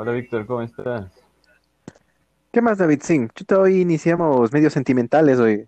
[0.00, 1.12] Hola Víctor, ¿cómo estás?
[2.50, 3.00] ¿Qué más, David?
[3.02, 5.66] Sí, chuta, hoy iniciamos medios sentimentales hoy.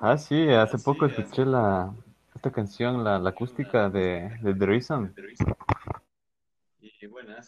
[0.00, 1.94] Ah, sí, hace poco escuché la,
[2.34, 5.14] esta canción, la, la acústica de, de The Reason.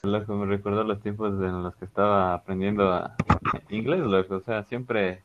[0.04, 3.16] Loco, me recordó los tiempos en los que estaba aprendiendo a-
[3.70, 4.36] inglés, loco.
[4.36, 5.24] O sea, siempre,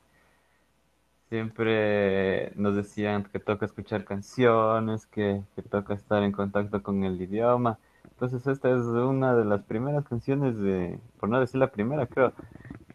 [1.30, 7.22] siempre nos decían que toca escuchar canciones, que, que toca estar en contacto con el
[7.22, 7.78] idioma.
[8.22, 12.34] Entonces esta es una de las primeras canciones de, por no decir la primera, creo,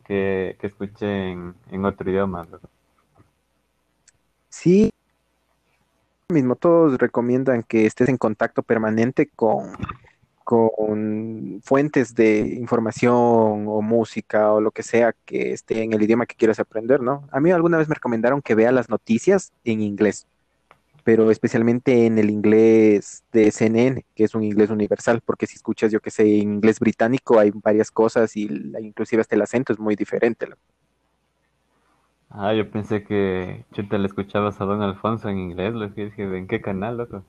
[0.05, 2.47] que, que escuché en, en otro idioma.
[4.51, 4.91] Sí,
[6.29, 9.73] mismo todos recomiendan que estés en contacto permanente con,
[10.45, 16.27] con fuentes de información o música o lo que sea que esté en el idioma
[16.27, 17.27] que quieras aprender, ¿no?
[17.33, 20.27] A mí alguna vez me recomendaron que vea las noticias en inglés,
[21.05, 25.93] pero especialmente en el inglés de CNN, que es un inglés universal, porque si escuchas,
[25.93, 29.79] yo que sé, inglés británico hay varias cosas y la- inclusive hasta el acento es
[29.79, 30.49] muy diferente.
[32.31, 36.23] Ah, yo pensé que chuta le escuchabas a Don Alfonso en inglés, lo que dije,
[36.23, 37.23] ¿en qué canal, loco?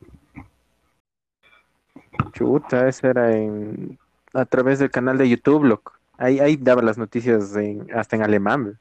[2.31, 3.99] Chuta, eso era en,
[4.33, 5.93] a través del canal de YouTube, loco.
[6.17, 8.79] Ahí, ahí daba las noticias en- hasta en alemán.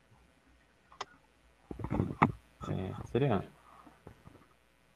[2.69, 3.43] ¿en serio?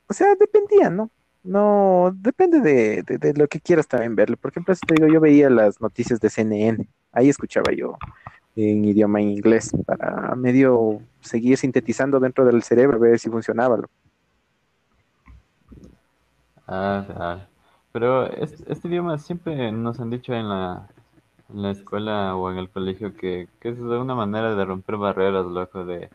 [0.09, 1.11] O sea, dependía, ¿no?
[1.45, 4.37] No, depende de, de- lo que quieras también verlo.
[4.37, 6.89] Por ejemplo, eso te digo, yo veía las noticias de CNN.
[7.13, 7.97] Ahí escuchaba yo
[8.57, 13.79] en idioma inglés para medio seguir sintetizando dentro del cerebro, ver si funcionaba.
[16.67, 17.47] Ah, ah.
[17.93, 20.89] Pero este, este idioma siempre nos han dicho en la,
[21.51, 25.47] en la escuela o en el colegio que, que es una manera de romper barreras,
[25.47, 26.11] loco, de,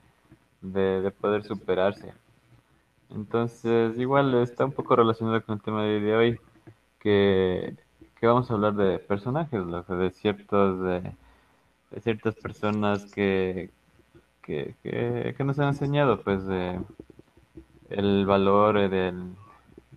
[0.62, 2.14] de poder superarse.
[3.14, 6.40] Entonces, igual está un poco relacionado con el tema de hoy,
[7.00, 7.76] que,
[8.20, 11.12] que vamos a hablar de personajes, de ciertos, de,
[12.02, 13.70] ciertas personas que,
[14.42, 16.80] que, que, nos han enseñado, pues, de,
[17.90, 19.14] el valor de,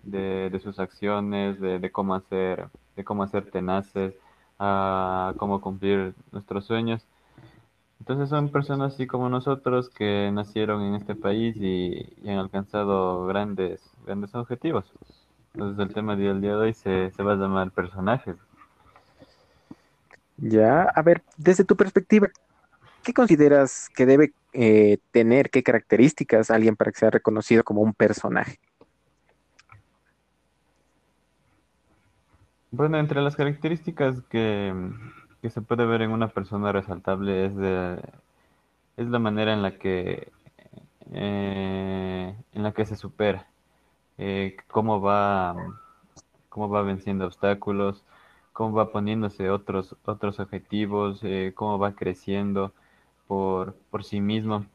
[0.03, 4.13] de sus acciones, de, de cómo hacer, de cómo hacer tenaces,
[4.59, 7.05] a cómo cumplir nuestros sueños.
[7.99, 13.25] Entonces son personas así como nosotros que nacieron en este país y, y han alcanzado
[13.25, 14.85] grandes, grandes objetivos.
[15.53, 18.35] Entonces el tema del día de hoy se, se va a llamar personajes.
[20.37, 22.29] Ya, a ver, desde tu perspectiva,
[23.03, 27.93] ¿qué consideras que debe eh, tener, qué características alguien para que sea reconocido como un
[27.93, 28.59] personaje?
[32.69, 34.71] Bueno, entre las características que,
[35.41, 38.01] que se puede ver en una persona resaltable es, de,
[38.97, 40.31] es la manera en la que,
[41.13, 43.47] eh, en la que se supera,
[44.17, 45.55] eh, cómo va,
[46.49, 48.03] cómo va venciendo obstáculos,
[48.53, 52.73] cómo va poniéndose otros, otros objetivos, eh, cómo va creciendo
[53.27, 54.65] por, por sí mismo.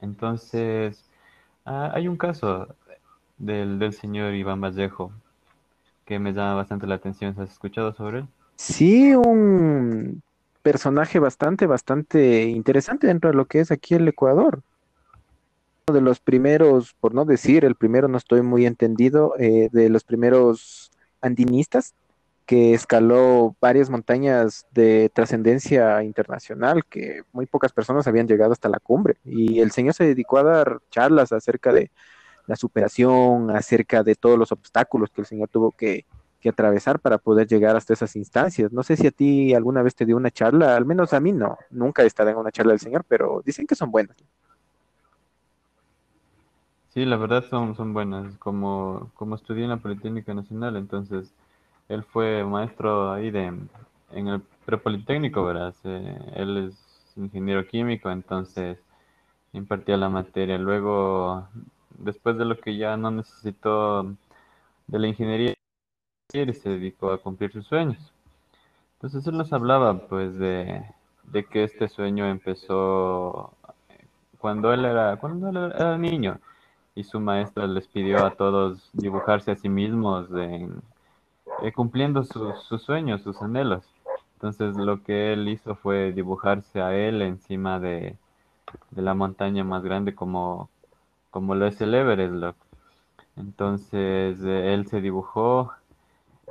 [0.00, 1.04] Entonces,
[1.64, 2.68] ah, hay un caso
[3.38, 5.12] del, del señor Iván Vallejo
[6.06, 7.36] que me llama bastante la atención.
[7.38, 8.28] ¿Has escuchado sobre él?
[8.58, 10.20] Sí, un
[10.62, 14.62] personaje bastante, bastante interesante dentro de lo que es aquí el Ecuador.
[15.86, 19.88] Uno de los primeros, por no decir el primero, no estoy muy entendido, eh, de
[19.88, 21.94] los primeros andinistas
[22.46, 28.80] que escaló varias montañas de trascendencia internacional, que muy pocas personas habían llegado hasta la
[28.80, 29.18] cumbre.
[29.24, 31.92] Y el señor se dedicó a dar charlas acerca de
[32.48, 36.06] la superación, acerca de todos los obstáculos que el señor tuvo que,
[36.40, 38.72] que atravesar para poder llegar hasta esas instancias.
[38.72, 41.32] No sé si a ti alguna vez te dio una charla, al menos a mí
[41.32, 44.16] no, nunca he estado en una charla del señor, pero dicen que son buenas.
[46.90, 48.36] Sí, la verdad son, son buenas.
[48.38, 51.32] Como, como estudié en la Politécnica Nacional, entonces
[51.88, 53.52] él fue maestro ahí de,
[54.12, 55.74] en el prepolitécnico, ¿verdad?
[55.84, 58.78] Eh, él es ingeniero químico, entonces
[59.52, 60.58] impartía la materia.
[60.58, 61.48] Luego,
[61.98, 64.04] después de lo que ya no necesitó
[64.86, 65.57] de la ingeniería,
[66.30, 68.12] y se dedicó a cumplir sus sueños.
[68.96, 70.84] Entonces él nos hablaba pues de,
[71.50, 73.54] que este sueño empezó
[74.36, 76.38] cuando él era, cuando él era niño
[76.94, 80.68] y su maestra les pidió a todos dibujarse a sí mismos eh,
[81.74, 83.86] cumpliendo sus, sueños, sus anhelos.
[84.34, 88.16] Entonces lo que él hizo fue dibujarse a él encima de,
[88.94, 90.68] la montaña más grande como,
[91.30, 92.54] como lo es el Everest.
[93.36, 95.72] Entonces él se dibujó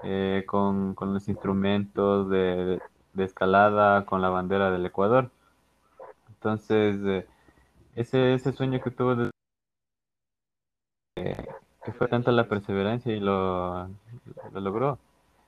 [0.04, 2.82] eh, con, con los instrumentos de,
[3.18, 5.32] escalada, con la bandera del Ecuador.
[6.30, 7.28] Entonces, eh,
[7.96, 9.32] ese, ese sueño que tuvo, desde
[11.16, 13.88] que fue tanta la perseverancia y lo,
[14.52, 15.00] lo logró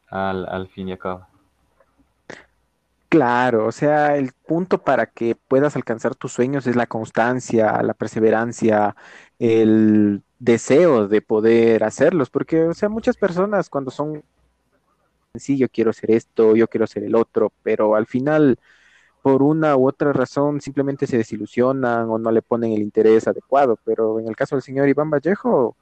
[0.08, 1.28] al, al fin y al cabo.
[3.10, 7.96] Claro, o sea, el punto para que puedas alcanzar tus sueños es la constancia, la
[7.96, 8.96] perseverancia,
[9.40, 14.24] el deseo de poder hacerlos, porque, o sea, muchas personas cuando son,
[15.36, 18.58] sí, yo quiero ser esto, yo quiero ser el otro, pero al final,
[19.24, 23.80] por una u otra razón, simplemente se desilusionan o no le ponen el interés adecuado,
[23.86, 25.78] pero en el caso del señor Iván Vallejo,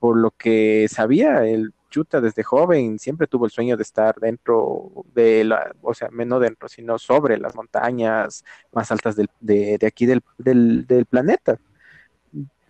[0.00, 4.92] por lo que sabía, el Chuta desde joven siempre tuvo el sueño de estar dentro
[5.14, 9.86] de la, o sea, no dentro, sino sobre las montañas más altas del- de, de
[9.86, 11.58] aquí del, del, del planeta.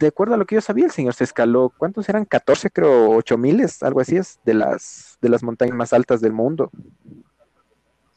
[0.00, 2.25] De acuerdo a lo que yo sabía, el señor se escaló, ¿cuántos eran?
[2.25, 6.32] 14, creo, 8 miles, algo así es, de las, de las montañas más altas del
[6.32, 6.70] mundo.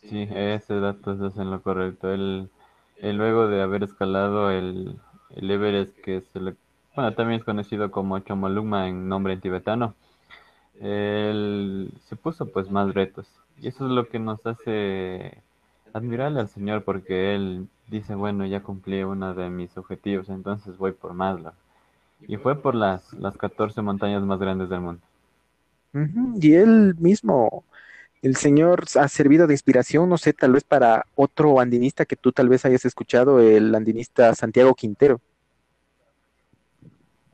[0.02, 2.08] Sí, ese dato es en lo correcto.
[3.02, 4.98] Luego de haber escalado el,
[5.36, 6.56] el Everest, que se le,
[6.96, 9.94] bueno, también es conocido como Chomolungma en nombre en tibetano,
[10.80, 13.28] él se puso pues más retos.
[13.62, 15.44] Y eso es lo que nos hace
[15.94, 20.94] admirarle al Señor, porque él dice, bueno, ya cumplí uno de mis objetivos, entonces voy
[20.94, 21.42] por más.
[21.42, 21.58] loco".
[22.28, 25.02] Y fue por las, las 14 montañas más grandes del mundo.
[26.42, 27.64] Y él mismo,
[28.22, 32.32] el señor ha servido de inspiración, no sé, tal vez para otro andinista que tú
[32.32, 35.22] tal vez hayas escuchado, el andinista Santiago Quintero.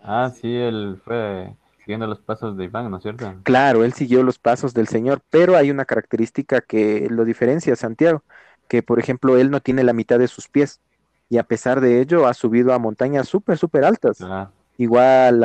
[0.02, 3.34] Ah, sí, él fue siguiendo los pasos de Iván, ¿no es cierto?
[3.44, 8.24] Claro, él siguió los pasos del Señor, pero hay una característica que lo diferencia, Santiago,
[8.68, 10.82] que por ejemplo él no tiene la mitad de sus pies
[11.30, 14.18] y a pesar de ello ha subido a montañas súper, súper altas.
[14.18, 14.52] Claro.
[14.80, 15.44] Igual,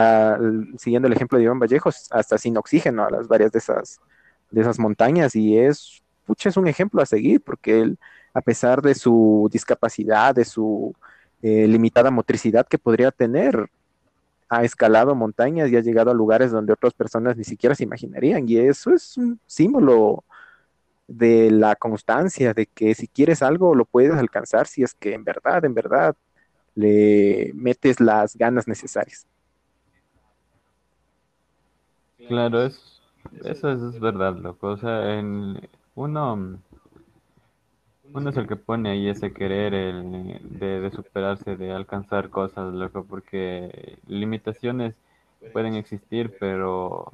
[0.78, 4.00] siguiendo el ejemplo de Iván Vallejos, hasta sin oxígeno a las varias de esas,
[4.52, 6.04] de esas montañas y es,
[6.44, 7.98] es un ejemplo a seguir porque él,
[8.32, 10.94] a pesar de su discapacidad, de su
[11.42, 13.69] eh, limitada motricidad que podría tener,
[14.48, 18.48] ha escalado montañas y ha llegado a lugares donde otras personas ni siquiera se imaginarían.
[18.48, 20.22] Y eso es un símbolo
[21.08, 25.25] de la constancia, de que si quieres algo lo puedes alcanzar si es que en
[25.25, 26.14] verdad, en verdad
[26.75, 29.26] le metes las ganas necesarias.
[32.26, 33.00] Claro, es,
[33.44, 34.69] eso es, verdad, loco.
[34.69, 35.00] O sea,
[35.94, 36.61] uno,
[38.15, 42.73] uno es el que pone ahí ese querer el, de, de superarse, de alcanzar cosas,
[42.73, 44.94] loco, porque limitaciones
[45.53, 47.12] pueden existir, pero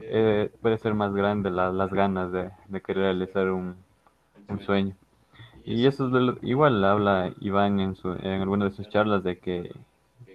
[0.00, 3.76] eh, puede ser más grande la- las ganas de, de querer realizar un,
[4.48, 4.96] un sueño.
[5.68, 9.38] Y eso es lo- igual habla Iván en, su, en alguna de sus charlas de
[9.38, 9.70] que,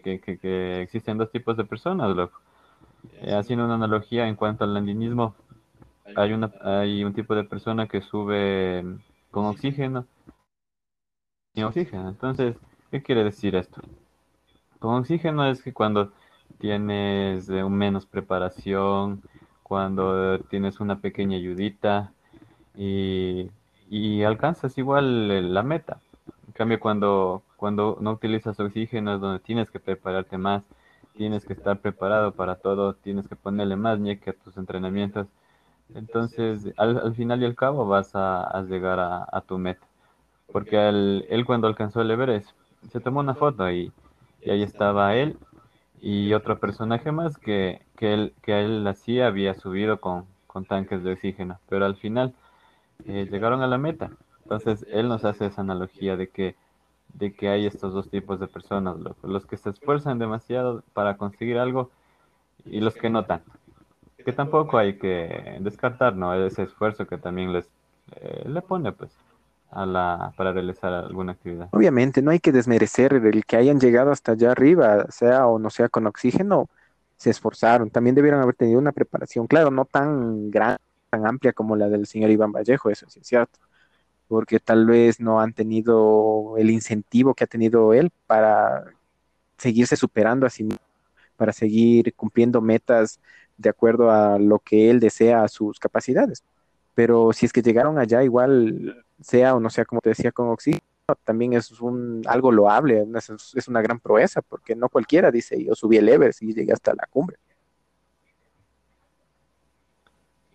[0.03, 2.39] que, que, que existen dos tipos de personas, loco.
[3.21, 5.35] Eh, haciendo una analogía en cuanto al andinismo,
[6.15, 8.83] hay una, hay un tipo de persona que sube
[9.31, 10.07] con oxígeno
[11.55, 12.09] sin oxígeno.
[12.09, 12.55] Entonces,
[12.91, 13.81] ¿qué quiere decir esto?
[14.79, 16.11] Con oxígeno es que cuando
[16.59, 19.23] tienes eh, menos preparación,
[19.63, 22.13] cuando tienes una pequeña ayudita
[22.75, 23.49] y,
[23.89, 25.99] y alcanzas igual eh, la meta.
[26.47, 30.63] En cambio, cuando, cuando no utilizas oxígeno es donde tienes que prepararte más,
[31.15, 35.27] tienes que estar preparado para todo, tienes que ponerle más ñeque a tus entrenamientos.
[35.95, 39.85] Entonces, al, al final y al cabo vas a, a llegar a, a tu meta.
[40.51, 42.49] Porque él cuando alcanzó el Everest,
[42.91, 43.91] se tomó una foto y,
[44.41, 45.37] y ahí estaba él
[46.01, 51.03] y otro personaje más que, que él, que él así había subido con, con tanques
[51.03, 51.59] de oxígeno.
[51.69, 52.35] Pero al final
[53.05, 54.11] eh, llegaron a la meta.
[54.43, 56.55] Entonces, él nos hace esa analogía de que,
[57.13, 59.27] de que hay estos dos tipos de personas, loco.
[59.27, 61.91] Los que se esfuerzan demasiado para conseguir algo
[62.65, 63.51] y los que no tanto.
[64.25, 66.33] Que tampoco hay que descartar, ¿no?
[66.33, 67.69] Ese esfuerzo que también les
[68.11, 69.11] eh, le pone, pues,
[69.71, 71.69] a la, para realizar alguna actividad.
[71.71, 75.69] Obviamente, no hay que desmerecer el que hayan llegado hasta allá arriba, sea o no
[75.69, 76.69] sea con oxígeno,
[77.17, 77.89] se esforzaron.
[77.89, 80.77] También debieron haber tenido una preparación, claro, no tan gran,
[81.13, 83.59] tan amplia como la del señor Iván Vallejo, eso sí es cierto,
[84.27, 88.85] porque tal vez no han tenido el incentivo que ha tenido él para
[89.59, 90.79] seguirse superando a sí mismo,
[91.37, 93.19] para seguir cumpliendo metas
[93.57, 96.43] de acuerdo a lo que él desea, a sus capacidades.
[96.95, 100.49] Pero si es que llegaron allá, igual sea o no sea como te decía con
[100.49, 100.81] oxígeno,
[101.23, 105.75] también es un, algo loable, es, es una gran proeza, porque no cualquiera dice, yo
[105.75, 107.37] subí el Everest y llegué hasta la cumbre.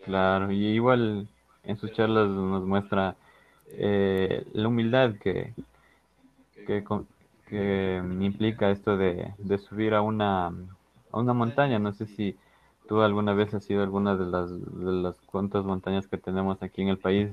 [0.09, 1.29] Claro, y igual
[1.65, 3.15] en sus charlas nos muestra
[3.73, 5.53] eh, la humildad que,
[6.67, 6.83] que,
[7.47, 11.79] que implica esto de, de subir a una, a una montaña.
[11.79, 12.35] No sé si
[12.89, 16.63] tú alguna vez has ido a alguna de las, de las cuantas montañas que tenemos
[16.63, 17.29] aquí en el país,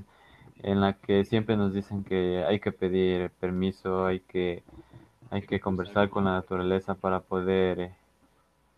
[0.62, 4.64] en la que siempre nos dicen que hay que pedir permiso, hay que,
[5.30, 7.96] hay que conversar con la naturaleza para poder, eh,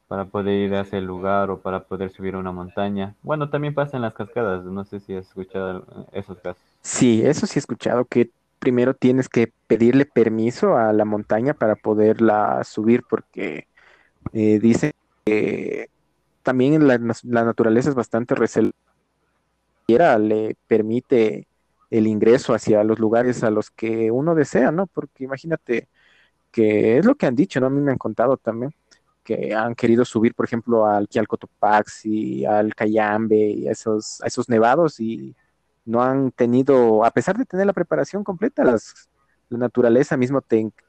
[0.07, 3.15] para poder ir a ese lugar o para poder subir a una montaña.
[3.23, 6.61] Bueno, también pasa en las cascadas, no sé si has escuchado esos casos.
[6.81, 11.75] Sí, eso sí he escuchado, que primero tienes que pedirle permiso a la montaña para
[11.75, 13.67] poderla subir, porque
[14.33, 14.93] eh, dicen
[15.25, 15.89] que
[16.43, 18.73] también la, la naturaleza es bastante reservada,
[20.19, 21.47] le permite
[21.89, 24.87] el ingreso hacia los lugares a los que uno desea, ¿no?
[24.87, 25.87] Porque imagínate
[26.51, 27.67] que es lo que han dicho, ¿no?
[27.67, 28.73] A mí me han contado también
[29.27, 31.09] que han querido subir, por ejemplo, al
[32.05, 35.35] y al Cayambe y a esos, esos nevados y
[35.83, 39.09] no han tenido, a pesar de tener la preparación completa, las,
[39.49, 40.41] la naturaleza mismo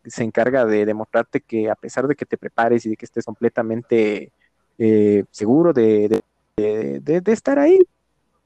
[0.04, 3.24] se encarga de demostrarte que a pesar de que te prepares y de que estés
[3.24, 4.30] completamente
[4.78, 6.22] eh, seguro de,
[6.56, 7.80] de, estar ahí,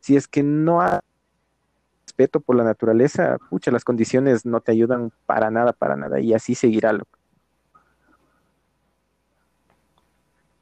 [0.00, 1.00] si es que no hay
[2.06, 6.32] respeto por la naturaleza, pucha, las condiciones no te ayudan para nada, para nada, y
[6.32, 6.94] así seguirá.
[6.94, 7.04] Lo,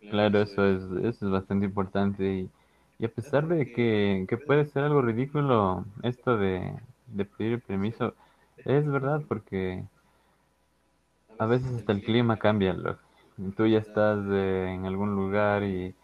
[0.09, 2.51] Claro, eso es, eso es bastante importante y,
[2.99, 6.75] y a pesar de que, que, puede ser algo ridículo esto de,
[7.07, 8.15] de pedir permiso,
[8.65, 9.85] es verdad porque
[11.39, 12.73] a veces hasta el clima cambia.
[12.75, 12.99] Lo,
[13.57, 15.95] tú ya estás eh, en algún lugar y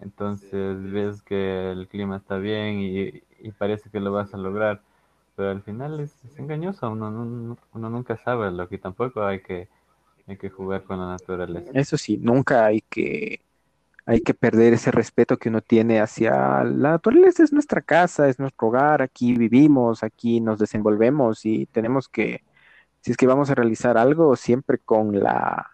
[0.00, 4.80] entonces ves que el clima está bien y, y, parece que lo vas a lograr,
[5.36, 9.40] pero al final es, es engañoso, uno, uno, uno, nunca sabe lo que tampoco hay
[9.42, 9.68] que,
[10.28, 11.70] hay que jugar con la naturaleza.
[11.74, 13.40] Eso sí, nunca hay que
[14.08, 17.42] hay que perder ese respeto que uno tiene hacia la naturaleza.
[17.42, 22.42] Es nuestra casa, es nuestro hogar, aquí vivimos, aquí nos desenvolvemos y tenemos que,
[23.02, 25.72] si es que vamos a realizar algo, siempre con la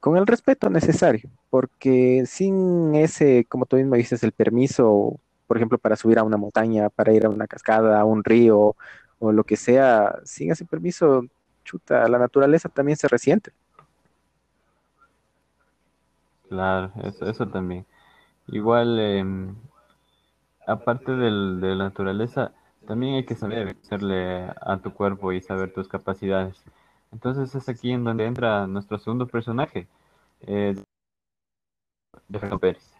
[0.00, 5.78] con el respeto necesario, porque sin ese, como tú mismo dices, el permiso, por ejemplo,
[5.78, 8.76] para subir a una montaña, para ir a una cascada, a un río
[9.18, 11.24] o lo que sea, sin ese permiso,
[11.64, 13.52] chuta, la naturaleza también se resiente.
[16.50, 17.86] Claro, eso, eso también.
[18.48, 19.24] Igual, eh,
[20.66, 22.52] aparte del, de la naturaleza,
[22.86, 26.62] también hay que saber hacerle a tu cuerpo y saber tus capacidades.
[27.12, 29.86] Entonces es aquí en donde entra nuestro segundo personaje,
[30.42, 30.74] eh,
[32.30, 32.90] Jefferson Pérez.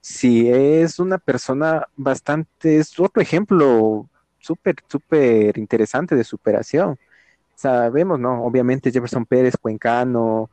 [0.00, 4.06] Sí, es una persona bastante, es otro ejemplo
[4.38, 6.98] súper, súper interesante de superación.
[7.54, 8.44] Sabemos, ¿no?
[8.44, 10.50] Obviamente Jefferson Pérez, cuencano,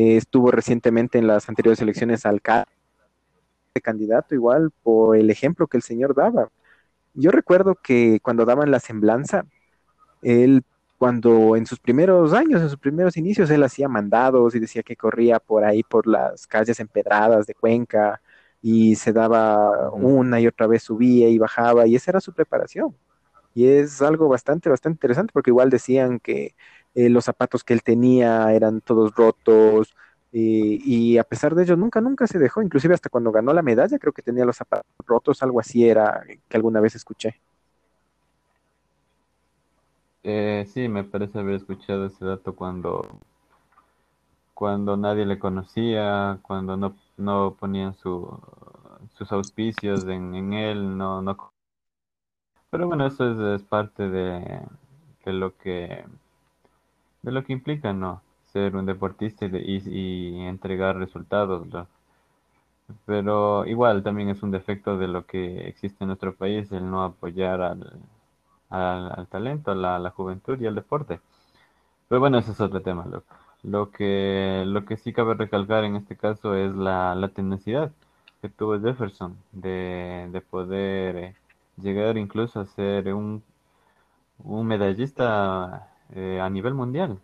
[0.00, 2.66] eh, estuvo recientemente en las anteriores elecciones alcalde
[3.82, 6.48] candidato igual por el ejemplo que el señor daba.
[7.14, 9.44] Yo recuerdo que cuando daban la semblanza,
[10.22, 10.62] él
[10.98, 14.96] cuando en sus primeros años, en sus primeros inicios, él hacía mandados y decía que
[14.96, 18.20] corría por ahí por las calles empedradas de Cuenca
[18.62, 22.96] y se daba una y otra vez subía y bajaba y esa era su preparación.
[23.54, 26.54] Y es algo bastante, bastante interesante porque igual decían que
[26.94, 29.94] eh, los zapatos que él tenía eran todos rotos,
[30.32, 33.62] eh, y a pesar de ello nunca, nunca se dejó, inclusive hasta cuando ganó la
[33.62, 37.40] medalla creo que tenía los zapatos rotos, algo así era que alguna vez escuché.
[40.22, 43.06] Eh, sí, me parece haber escuchado ese dato cuando,
[44.54, 48.28] cuando nadie le conocía, cuando no, no ponían su,
[49.14, 51.36] sus auspicios en, en él, no, no.
[52.70, 54.62] Pero bueno, eso es, es parte de,
[55.24, 56.04] de lo que
[57.22, 58.22] de lo que implica, ¿no?
[58.46, 61.66] Ser un deportista y, y, entregar resultados.
[63.06, 67.04] Pero igual también es un defecto de lo que existe en nuestro país, el no
[67.04, 68.00] apoyar al,
[68.70, 71.20] al, al talento, a la, la, juventud y al deporte.
[72.08, 73.06] Pero bueno, ese es otro tema.
[73.06, 73.24] Lo,
[73.62, 77.92] lo, que, lo que sí cabe recalcar en este caso es la, la tenacidad
[78.42, 81.36] que tuvo Jefferson de, de poder eh,
[81.78, 83.42] llegar incluso a ser un,
[84.44, 87.20] un medallista eh, a nivel mundial,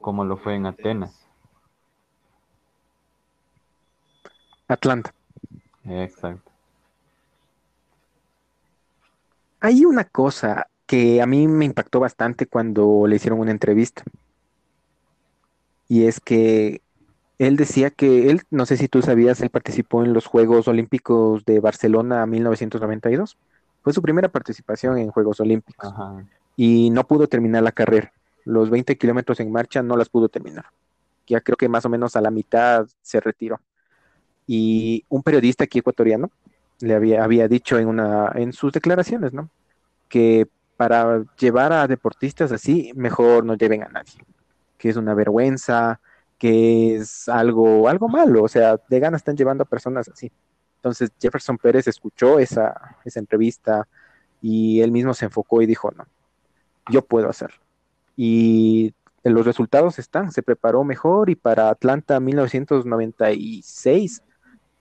[0.00, 1.26] como lo fue en Atenas.
[4.68, 5.12] Atlanta.
[5.84, 6.50] Exacto.
[9.60, 14.02] Hay una cosa que a mí me impactó bastante cuando le hicieron una entrevista.
[15.88, 16.80] Y es que
[17.38, 21.44] él decía que él, no sé si tú sabías, él participó en los Juegos Olímpicos
[21.44, 23.36] de Barcelona 1992.
[23.82, 25.92] Fue su primera participación en Juegos Olímpicos.
[25.92, 26.24] Ajá
[26.56, 28.12] y no pudo terminar la carrera.
[28.44, 30.66] Los 20 kilómetros en marcha no las pudo terminar.
[31.26, 33.60] Ya creo que más o menos a la mitad se retiró.
[34.46, 36.30] Y un periodista aquí ecuatoriano
[36.80, 39.48] le había, había dicho en, una, en sus declaraciones, ¿no?
[40.08, 44.14] Que para llevar a deportistas así, mejor no lleven a nadie.
[44.78, 46.00] Que es una vergüenza,
[46.38, 48.42] que es algo, algo malo.
[48.42, 50.32] O sea, de ganas están llevando a personas así.
[50.76, 53.86] Entonces Jefferson Pérez escuchó esa, esa entrevista
[54.40, 56.06] y él mismo se enfocó y dijo, no,
[56.88, 57.58] yo puedo hacerlo.
[58.16, 58.94] Y
[59.24, 64.22] los resultados están, se preparó mejor y para Atlanta 1996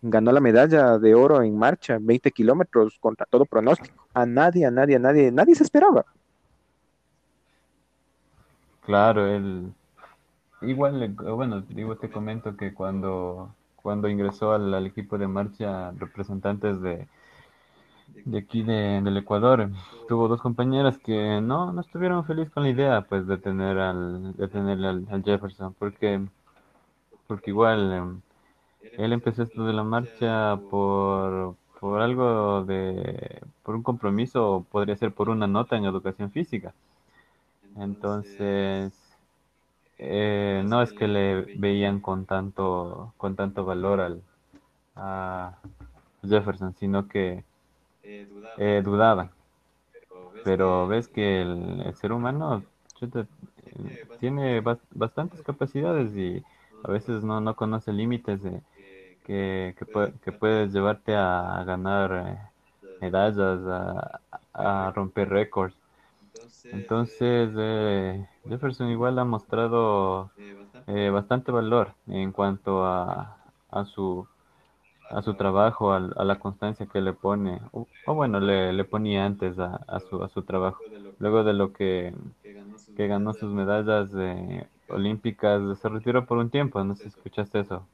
[0.02, 4.08] ganó la medalla de oro en marcha, 20 kilómetros contra todo pronóstico.
[4.14, 6.06] A nadie, a nadie, a nadie, nadie se esperaba.
[8.86, 9.72] Claro, él,
[10.62, 17.08] igual, bueno, digo, te comento que cuando, cuando ingresó al, equipo de marcha, representantes de,
[18.26, 19.70] de aquí del Ecuador,
[20.08, 24.36] tuvo dos compañeras que no, no estuvieron felices con la idea, pues, de tener al,
[24.36, 26.22] de tener al, Jefferson, porque,
[27.28, 28.22] porque igual em,
[28.98, 35.14] él empezó esto de la marcha por, por algo de, por un compromiso, podría ser
[35.14, 36.74] por una nota en educación física.
[37.78, 38.94] Entonces,
[39.98, 44.22] eh, no es que le veían con tanto, con tanto valor al,
[44.96, 45.58] a
[46.24, 47.44] Jefferson, sino que
[48.58, 49.32] eh, dudaban.
[50.44, 52.64] Pero ves que el, ser humano
[54.20, 56.44] tiene bastantes capacidades y
[56.84, 58.62] a veces no, no conoce límites de,
[59.26, 59.76] que,
[60.24, 62.38] que, puedes llevarte a ganar eh,
[63.02, 64.22] medallas, a,
[64.54, 65.76] a romper récords.
[66.72, 70.32] Entonces, eh, Jefferson igual ha mostrado
[70.88, 73.38] eh, bastante valor en cuanto a,
[73.72, 74.28] a su
[75.10, 79.58] a su trabajo, a, la constancia que le pone, o, bueno, le, le, ponía antes
[79.60, 80.82] a, a, su, a su trabajo.
[81.20, 82.14] Luego de lo que,
[82.96, 87.60] que ganó sus medallas eh, olímpicas, se retiró por un tiempo, no sé si escuchaste
[87.62, 87.86] eso.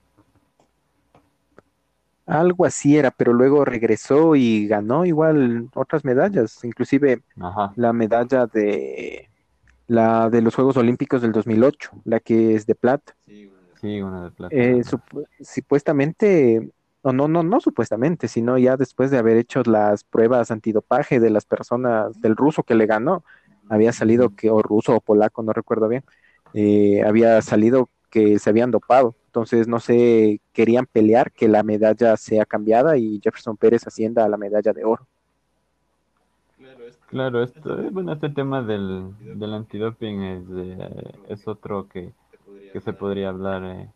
[2.25, 7.21] Algo así era, pero luego regresó y ganó igual otras medallas, inclusive
[7.75, 9.29] la medalla de
[9.87, 13.15] la de los Juegos Olímpicos del 2008, la que es de plata.
[13.79, 14.55] Sí, una de plata.
[14.55, 14.81] Eh,
[15.41, 16.71] supuestamente,
[17.05, 21.29] o no, no, no supuestamente, sino ya después de haber hecho las pruebas antidopaje de
[21.29, 23.23] las personas, del ruso que le ganó,
[23.69, 26.03] había salido que, o ruso o polaco, no recuerdo bien,
[26.55, 29.13] eh, había salido que se habían dopado.
[29.27, 34.29] Entonces, no sé, querían pelear que la medalla sea cambiada y Jefferson Pérez ascienda a
[34.29, 35.05] la medalla de oro.
[37.05, 40.89] Claro, esto, bueno, este tema del, del antidoping es, eh,
[41.29, 42.13] es otro que,
[42.73, 43.89] que, se podría hablar eh,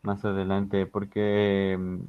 [0.00, 2.00] más adelante, porque mm,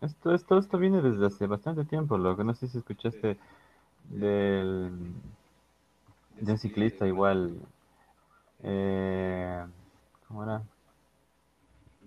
[0.00, 3.36] esto, esto, esto viene desde hace bastante tiempo, lo que no sé si escuchaste
[4.10, 4.90] del,
[6.40, 7.60] de un ciclista igual,
[8.62, 9.64] eh,
[10.26, 10.62] ¿cómo era?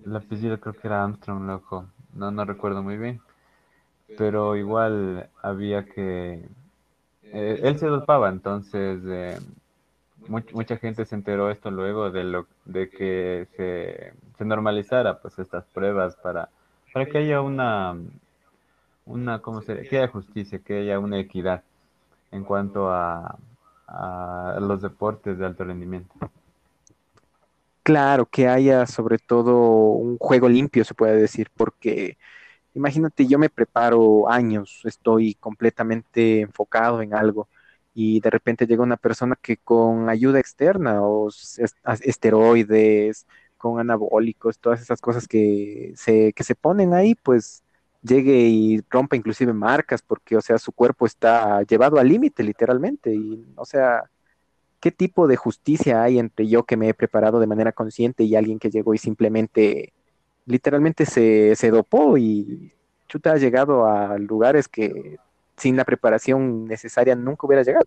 [0.06, 1.86] El apellido creo que era Armstrong, loco.
[2.14, 3.22] No, no recuerdo muy bien.
[4.18, 6.48] Pero igual había que...
[7.24, 9.40] Eh, él se dopaba, entonces eh,
[10.28, 15.66] mucha gente se enteró esto luego de lo de que se, se normalizara pues estas
[15.66, 16.50] pruebas para,
[16.94, 17.98] para que haya una
[19.06, 21.64] una cómo se que haya justicia, que haya una equidad
[22.32, 23.38] en cuanto a,
[23.88, 26.14] a los deportes de alto rendimiento.
[27.84, 29.58] Claro, que haya sobre todo
[29.92, 32.18] un juego limpio, se puede decir, porque
[32.74, 37.50] imagínate, yo me preparo años, estoy completamente enfocado en algo
[37.94, 41.30] y de repente llega una persona que con ayuda externa o
[42.02, 43.28] esteroides,
[43.64, 47.64] con anabólicos, todas esas cosas que se, que se ponen ahí, pues
[48.02, 53.16] llegue y rompa inclusive marcas porque, o sea, su cuerpo está llevado al límite literalmente
[53.16, 54.04] y, o sea,
[54.82, 58.36] ¿qué tipo de justicia hay entre yo que me he preparado de manera consciente y
[58.36, 59.94] alguien que llegó y simplemente,
[60.46, 62.74] literalmente se, se dopó y
[63.08, 65.20] chuta ha llegado a lugares que
[65.56, 67.86] sin la preparación necesaria nunca hubiera llegado?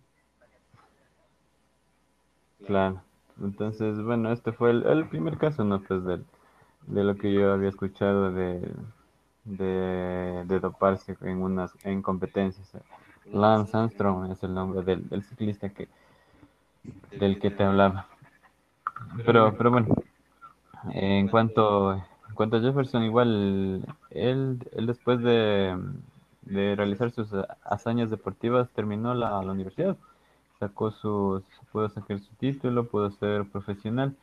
[2.65, 3.06] Claro.
[3.41, 5.81] Entonces, bueno, este fue el, primer caso, ¿no?
[5.81, 6.21] Pues de,
[6.87, 8.61] de, lo que yo había escuchado de,
[9.45, 12.71] de, doparse en unas en competencias.
[13.31, 15.87] Lance Armstrong es el nombre del, del ciclista que,
[17.19, 18.07] del que te hablaba.
[19.25, 19.95] Pero, pero bueno,
[20.91, 25.77] en cuanto, en cuanto a Jefferson, igual él, él después de,
[26.41, 27.29] de realizar sus
[27.63, 29.95] hazañas deportivas terminó la universidad,
[30.59, 34.15] sacó sus, pudo sacar su título, pudo ser profesional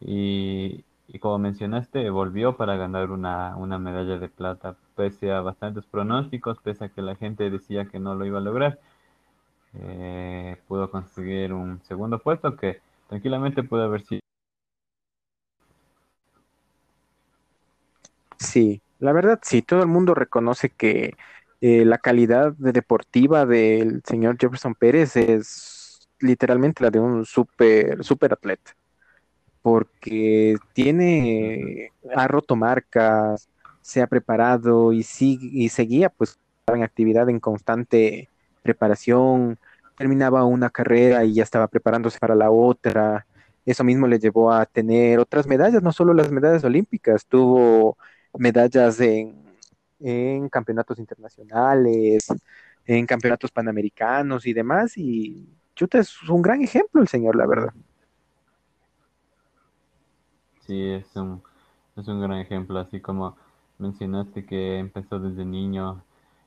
[0.00, 5.84] y, y como mencionaste, volvió para ganar una, una medalla de plata, pese a bastantes
[5.86, 8.78] pronósticos, pese a que la gente decía que no lo iba a lograr
[9.74, 14.20] eh, pudo conseguir un segundo puesto que tranquilamente pudo haber sido.
[18.38, 21.14] Sí, la verdad sí, todo el mundo reconoce que
[21.60, 25.79] eh, la calidad deportiva del señor Jefferson Pérez es
[26.20, 28.76] literalmente la de un super, super atleta,
[29.62, 33.48] porque tiene, ha roto marcas,
[33.82, 38.28] se ha preparado y, sigue, y seguía pues en actividad en constante
[38.62, 39.58] preparación,
[39.96, 43.26] terminaba una carrera y ya estaba preparándose para la otra,
[43.66, 47.96] eso mismo le llevó a tener otras medallas, no solo las medallas olímpicas, tuvo
[48.38, 49.34] medallas en,
[50.00, 52.26] en campeonatos internacionales,
[52.86, 55.48] en campeonatos panamericanos y demás, y
[55.80, 57.72] chuta, es un gran ejemplo el señor, la verdad.
[60.66, 61.42] Sí, es un,
[61.96, 63.36] es un gran ejemplo, así como
[63.78, 66.02] mencionaste que empezó desde niño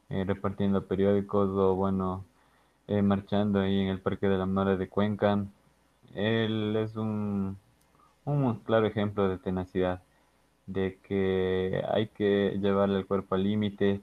[0.10, 2.24] eh, repartiendo periódicos o bueno,
[2.88, 5.44] eh, marchando ahí en el Parque de la Madre de Cuenca.
[6.14, 7.58] Él es un,
[8.26, 10.04] un claro ejemplo de tenacidad,
[10.68, 14.02] de que hay que llevarle el cuerpo al límite,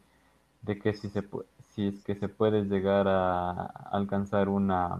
[0.63, 1.23] de que si, se,
[1.71, 4.99] si es que se puede llegar a alcanzar una,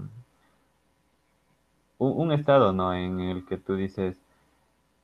[2.01, 2.95] un, un estado ¿no?
[2.95, 4.19] en el que tú dices,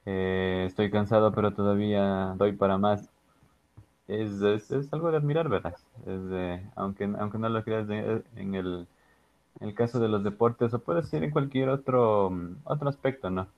[0.07, 3.09] eh, estoy cansado, pero todavía doy para más.
[4.09, 5.75] Es, es, es algo de admirar, ¿verdad?
[6.07, 6.21] Es
[6.77, 8.87] aunque, aunque no lo creas en el,
[9.61, 12.33] el caso de los deportes, o puede ser en cualquier otro,
[12.65, 13.49] otro aspecto, ¿no?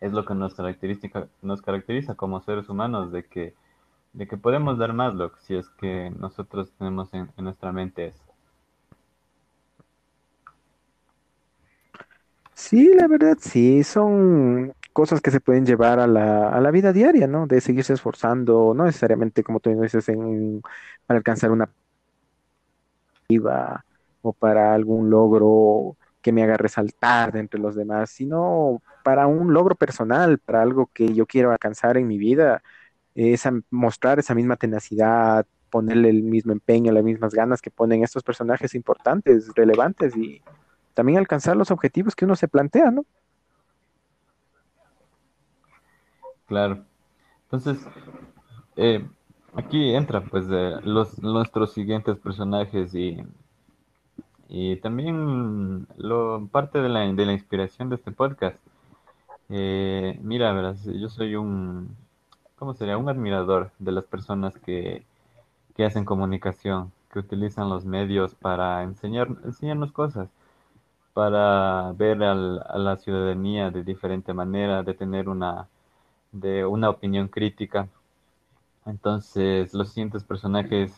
[0.00, 3.54] Es lo que nos caracteriza, nos caracteriza como seres humanos, de que,
[4.14, 8.06] de que podemos dar más, lo si es que nosotros tenemos en, en nuestra mente
[8.08, 8.27] eso.
[12.58, 16.92] Sí, la verdad, sí, son cosas que se pueden llevar a la, a la vida
[16.92, 17.46] diaria, ¿no?
[17.46, 20.60] De seguirse esforzando, no necesariamente, como tú dices, en,
[21.06, 21.70] para alcanzar una
[24.22, 29.52] o para algún logro que me haga resaltar de entre los demás, sino para un
[29.54, 32.62] logro personal, para algo que yo quiero alcanzar en mi vida,
[33.14, 38.22] es mostrar esa misma tenacidad, ponerle el mismo empeño, las mismas ganas que ponen estos
[38.24, 40.42] personajes importantes, relevantes y
[40.98, 43.04] también alcanzar los objetivos que uno se plantea, ¿no?
[46.48, 46.82] Claro.
[47.44, 47.78] Entonces,
[48.74, 49.06] eh,
[49.54, 50.46] aquí entra pues
[50.82, 53.16] los, nuestros siguientes personajes y,
[54.48, 58.58] y también lo, parte de la, de la inspiración de este podcast.
[59.50, 61.94] Eh, mira, yo soy un,
[62.56, 62.98] ¿cómo sería?
[62.98, 65.04] Un admirador de las personas que,
[65.76, 70.28] que hacen comunicación, que utilizan los medios para enseñar, enseñarnos cosas,
[71.18, 75.66] para ver al, a la ciudadanía de diferente manera, de tener una
[76.30, 77.88] de una opinión crítica.
[78.86, 80.92] Entonces, los siguientes personajes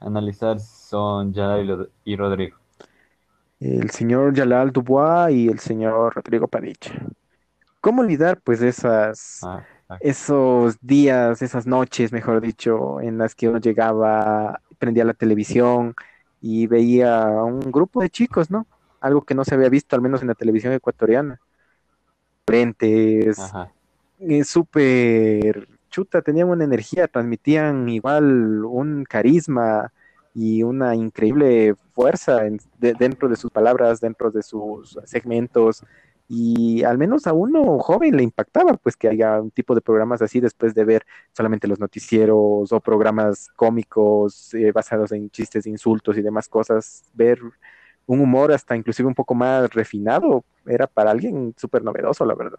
[0.00, 2.58] a analizar son Yalal y Rodrigo.
[3.58, 6.92] El señor Yalal Dubois y el señor Rodrigo Padich.
[7.80, 9.64] ¿Cómo olvidar pues esas, ah,
[10.00, 15.94] esos días, esas noches, mejor dicho, en las que uno llegaba, prendía la televisión
[16.42, 18.66] y veía a un grupo de chicos, ¿no?
[19.00, 21.40] Algo que no se había visto, al menos en la televisión ecuatoriana.
[22.46, 23.38] Frentes,
[24.44, 29.92] súper chuta, tenían una energía, transmitían igual un carisma
[30.34, 32.42] y una increíble fuerza
[32.78, 35.82] dentro de sus palabras, dentro de sus segmentos.
[36.30, 40.20] Y al menos a uno joven le impactaba, pues que haya un tipo de programas
[40.20, 46.18] así después de ver solamente los noticieros o programas cómicos eh, basados en chistes, insultos
[46.18, 47.40] y demás cosas, ver
[48.08, 52.58] un humor hasta inclusive un poco más refinado, era para alguien súper novedoso, la verdad.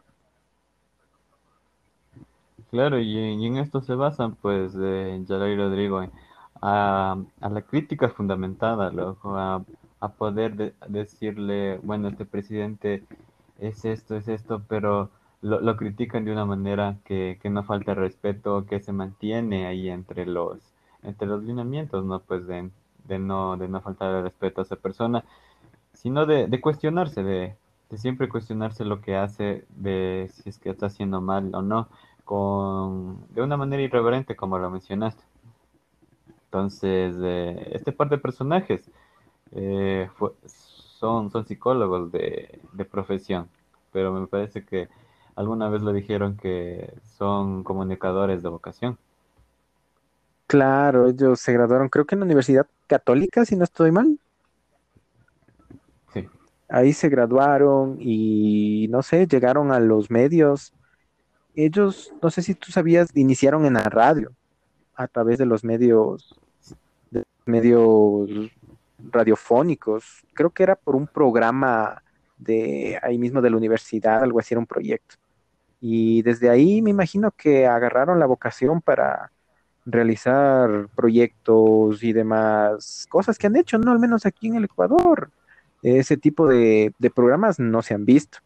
[2.69, 6.07] Claro, y, en esto se basan, pues, eh, y Rodrigo,
[6.61, 9.63] a, la crítica fundamentada, loco, a,
[10.17, 13.03] poder decirle, bueno, este presidente
[13.57, 15.09] es esto, es esto, pero
[15.41, 20.59] lo, critican de una manera que, no falta respeto, que se mantiene ahí entre los,
[21.01, 22.19] entre los lineamientos, ¿no?
[22.19, 22.69] Pues de,
[23.17, 25.23] no, de no faltar el respeto a esa persona,
[25.93, 27.55] sino de, de cuestionarse, de,
[27.89, 31.87] de siempre cuestionarse lo que hace, de si es que está haciendo mal o no
[32.29, 35.23] con, de una manera irreverente, como lo mencionaste.
[36.45, 38.91] Entonces, eh, este par de personajes
[39.51, 40.07] eh,
[40.99, 43.49] son, son psicólogos de, profesión,
[43.91, 44.89] pero me parece que
[45.35, 48.99] alguna vez lo dijeron que son comunicadores de vocación.
[50.49, 54.19] Claro, ellos se graduaron, creo que en la Universidad Católica, si no estoy mal.
[56.11, 56.27] Sí.
[56.67, 60.73] Ahí se graduaron y no sé, llegaron a los medios
[61.55, 64.31] ellos, no sé si tú sabías, iniciaron en la radio,
[64.95, 66.35] a través de los medios,
[67.11, 68.29] de medios
[69.11, 70.25] radiofónicos.
[70.33, 72.01] Creo que era por un programa
[72.37, 75.15] de ahí mismo de la universidad, algo así era un proyecto.
[75.81, 79.31] Y desde ahí me imagino que agarraron la vocación para
[79.91, 83.91] realizar proyectos y demás cosas que han hecho, ¿no?
[83.91, 85.31] Al menos aquí en el Ecuador.
[85.81, 88.39] Ese tipo de, programas no se han visto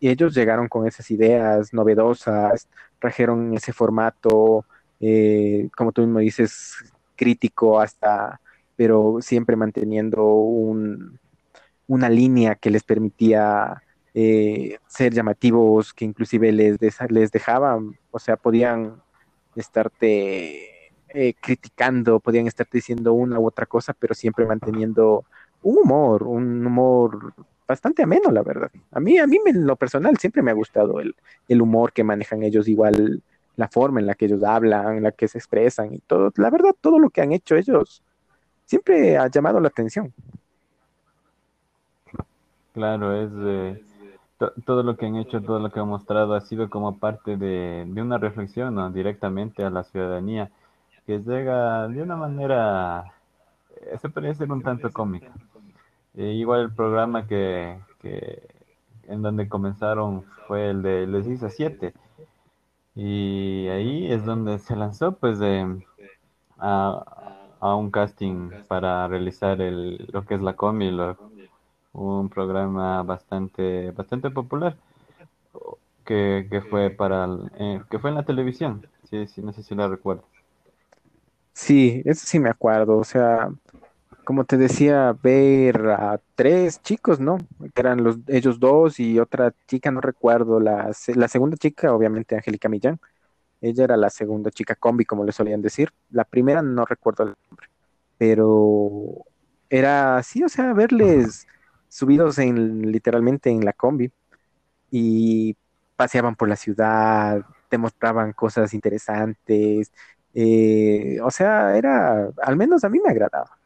[0.00, 2.68] y ellos llegaron con esas ideas novedosas,
[3.00, 4.64] trajeron ese formato,
[5.00, 6.76] eh, como tú mismo dices,
[7.16, 8.40] crítico hasta,
[8.76, 11.18] pero siempre manteniendo un,
[11.88, 13.82] una línea que les permitía
[14.14, 19.02] eh, ser llamativos, que inclusive les, les dejaban, o sea, podían
[19.60, 25.24] estarte eh, criticando, podían estarte diciendo una u otra cosa, pero siempre manteniendo
[25.62, 27.32] un humor, un humor
[27.66, 28.70] bastante ameno, la verdad.
[28.92, 31.14] A mí, a mí en lo personal siempre me ha gustado el,
[31.48, 33.22] el humor que manejan ellos, igual
[33.56, 36.32] la forma en la que ellos hablan, en la que se expresan y todo.
[36.36, 38.02] La verdad, todo lo que han hecho ellos
[38.64, 40.12] siempre ha llamado la atención.
[42.72, 43.32] Claro, es
[44.38, 47.86] todo lo que han hecho, todo lo que han mostrado ha sido como parte de,
[47.96, 50.50] una reflexión directamente a la ciudadanía,
[51.06, 53.12] que llega de una manera,
[53.80, 55.32] eh, se podría ser un tanto cómica.
[56.14, 57.78] Eh, igual el programa que,
[59.08, 61.94] en donde comenzaron fue el de Les hice 7.
[62.94, 65.38] Y ahí es donde se lanzó pues
[66.58, 67.04] a,
[67.60, 70.90] un casting para realizar el, lo que es la comi,
[71.98, 74.76] un programa bastante, bastante popular
[76.04, 78.86] que, fue para eh, que fue en la televisión.
[79.10, 80.24] Sí, sí, no sé si la recuerdo.
[81.52, 82.96] Sí, eso sí me acuerdo.
[82.96, 83.50] O sea,
[84.24, 87.38] como te decía, ver a tres chicos, ¿no?
[87.74, 92.36] Que eran los, ellos dos y otra chica, no recuerdo, la, la segunda chica, obviamente
[92.36, 92.98] Angélica Millán,
[93.60, 97.34] ella era la segunda chica combi, como le solían decir, la primera no recuerdo el
[97.48, 97.68] nombre,
[98.16, 99.24] pero
[99.68, 101.46] era así, o sea, verles
[101.88, 104.10] subidos en literalmente en la combi
[104.90, 105.56] y
[105.96, 109.92] paseaban por la ciudad, demostraban cosas interesantes,
[110.34, 113.58] eh, o sea, era, al menos a mí me agradaba.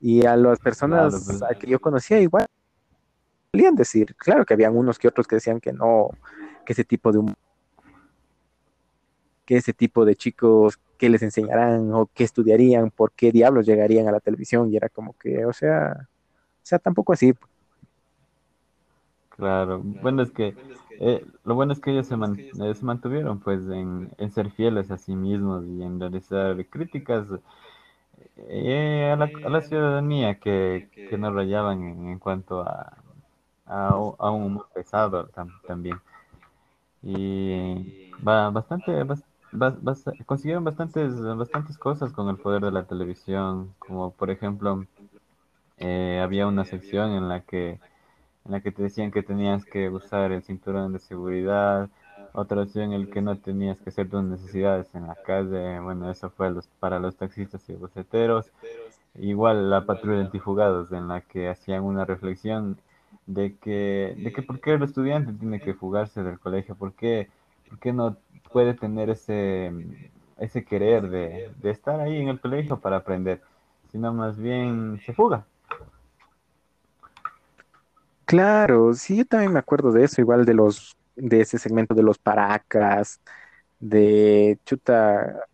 [0.00, 1.58] Y a las personas pues.
[1.58, 2.46] que yo conocía igual,
[3.52, 6.10] solían decir, claro que habían unos que otros que decían que no,
[6.64, 7.34] que ese tipo de
[9.46, 14.08] que ese tipo de chicos, que les enseñarán o qué estudiarían, por qué diablos llegarían
[14.08, 16.08] a la televisión, y era como que, o sea,
[16.66, 17.32] sea, tampoco así.
[19.30, 20.54] Claro, bueno, es que
[20.98, 24.90] eh, lo bueno es que ellos se, eh, se mantuvieron pues en, en, ser fieles
[24.90, 27.26] a sí mismos y en realizar críticas
[28.48, 32.96] eh, a, la, a, la, ciudadanía que, que no rayaban en, cuanto a,
[33.66, 35.28] a, un humor pesado
[35.66, 36.00] también.
[37.02, 38.92] Y va bastante,
[40.24, 44.86] consiguieron bastantes, bastantes cosas con el poder de la televisión, como por ejemplo,
[45.78, 47.80] eh, había una sección en la que
[48.44, 51.90] en la que te decían que tenías que usar el cinturón de seguridad,
[52.32, 56.10] otra opción en la que no tenías que hacer tus necesidades en la calle, bueno,
[56.10, 58.52] eso fue los, para los taxistas y boceteros.
[59.14, 62.78] Igual la patrulla de antifugados, en la que hacían una reflexión
[63.26, 67.30] de que, de que por qué el estudiante tiene que fugarse del colegio, por qué,
[67.68, 68.16] por qué no
[68.52, 69.72] puede tener ese,
[70.38, 73.42] ese querer de, de estar ahí en el colegio para aprender,
[73.90, 75.46] sino más bien se fuga.
[78.26, 82.02] Claro, sí, yo también me acuerdo de eso, igual de los de ese segmento de
[82.02, 83.20] los paracas,
[83.80, 85.46] de chuta,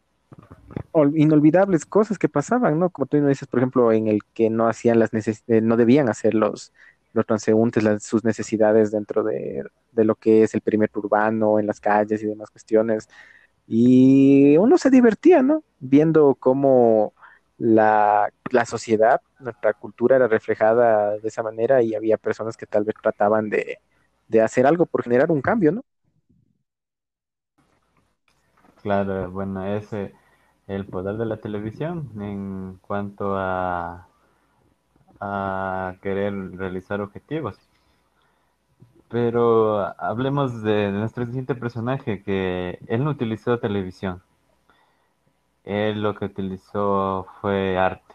[1.15, 2.91] inolvidables cosas que pasaban, ¿no?
[2.91, 6.35] Como tú dices, por ejemplo, en el que no hacían las eh, no debían hacer
[6.35, 6.73] los,
[7.13, 11.81] los transeúntes sus necesidades dentro de, de, lo que es el perímetro urbano, en las
[11.81, 13.09] calles y demás cuestiones.
[13.67, 15.65] Y uno se divertía, ¿no?
[15.81, 17.15] Viendo cómo
[17.63, 22.85] la, la sociedad, nuestra cultura era reflejada de esa manera y había personas que tal
[22.85, 23.79] vez trataban de,
[24.29, 25.85] de hacer algo por generar un cambio, ¿no?
[28.83, 30.13] Claro, bueno, ese
[30.67, 34.09] el poder de la televisión en cuanto a,
[35.21, 37.59] a querer realizar objetivos.
[39.09, 44.23] Pero hablemos de, nuestro siguiente personaje, que él no utilizó televisión.
[45.65, 48.15] Él lo que utilizó fue arte.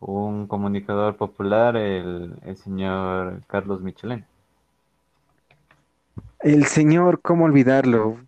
[0.00, 4.24] Un comunicador popular, el, el señor Carlos Michelin.
[6.40, 8.18] El señor, ¿cómo olvidarlo?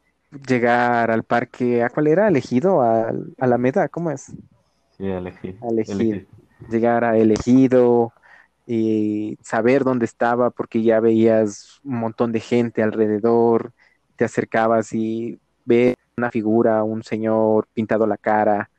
[0.46, 2.28] Llegar al parque, ¿a cuál era?
[2.28, 2.82] ¿Elegido?
[2.82, 3.88] ¿A Alameda?
[3.88, 4.32] ¿Cómo es?
[4.96, 5.58] Sí, elegido.
[5.86, 6.26] elegido.
[6.70, 8.12] Llegar a elegido
[8.66, 13.72] y saber dónde estaba porque ya veías un montón de gente alrededor,
[14.16, 18.70] te acercabas y ves una figura, un señor pintado la cara,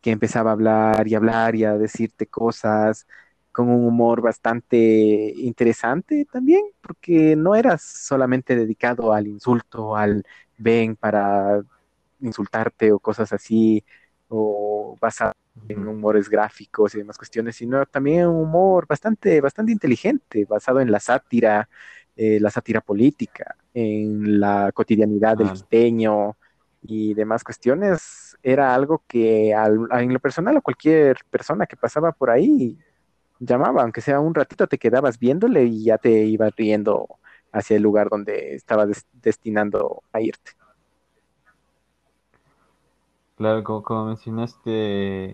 [0.00, 3.06] que empezaba a hablar y hablar y a decirte cosas,
[3.52, 10.24] con un humor bastante interesante también, porque no era solamente dedicado al insulto, al
[10.56, 11.62] ven para
[12.20, 13.84] insultarte o cosas así,
[14.28, 15.34] o basado
[15.68, 20.90] en humores gráficos y demás cuestiones, sino también un humor bastante, bastante inteligente, basado en
[20.90, 21.68] la sátira,
[22.16, 26.36] eh, la sátira política, en la cotidianidad del quiteño
[26.82, 32.30] y demás cuestiones, era algo que en lo personal a cualquier persona que pasaba por
[32.30, 32.78] ahí
[33.40, 37.08] llamaba, aunque sea un ratito te quedabas viéndole y ya te ibas riendo
[37.52, 40.52] hacia el lugar donde estaba des- destinando a irte.
[43.36, 45.30] Claro, como, mencionaste,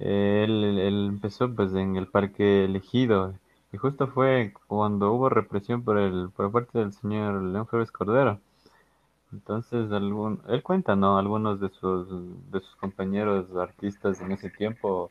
[0.00, 0.78] eh, él,
[1.08, 3.34] empezó pues en el Parque Elegido
[3.72, 8.40] y justo fue cuando hubo represión por el, por parte del señor León Febres Cordero.
[9.32, 11.18] Entonces, algún, él cuenta, ¿no?
[11.18, 12.08] Algunos de sus,
[12.50, 15.10] de sus compañeros artistas en ese tiempo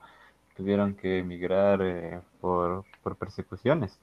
[0.58, 4.00] tuvieron que emigrar eh, por, por persecuciones.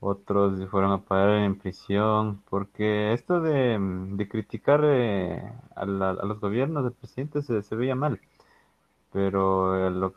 [0.00, 5.42] Otros fueron a parar en prisión, porque esto de, de criticar eh,
[5.74, 8.20] a, la- a los gobiernos del presidente se, veía mal,
[9.12, 10.14] pero eh, lo,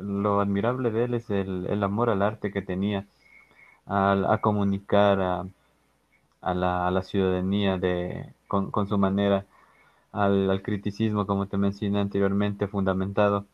[0.00, 3.06] lo admirable de él es el, el amor al arte que tenía,
[3.86, 5.46] al- a, comunicar a,
[6.40, 9.46] a la, a la ciudadanía de, con, con su manera,
[10.12, 13.46] al, al criticismo, como te mencioné anteriormente, fundamentado.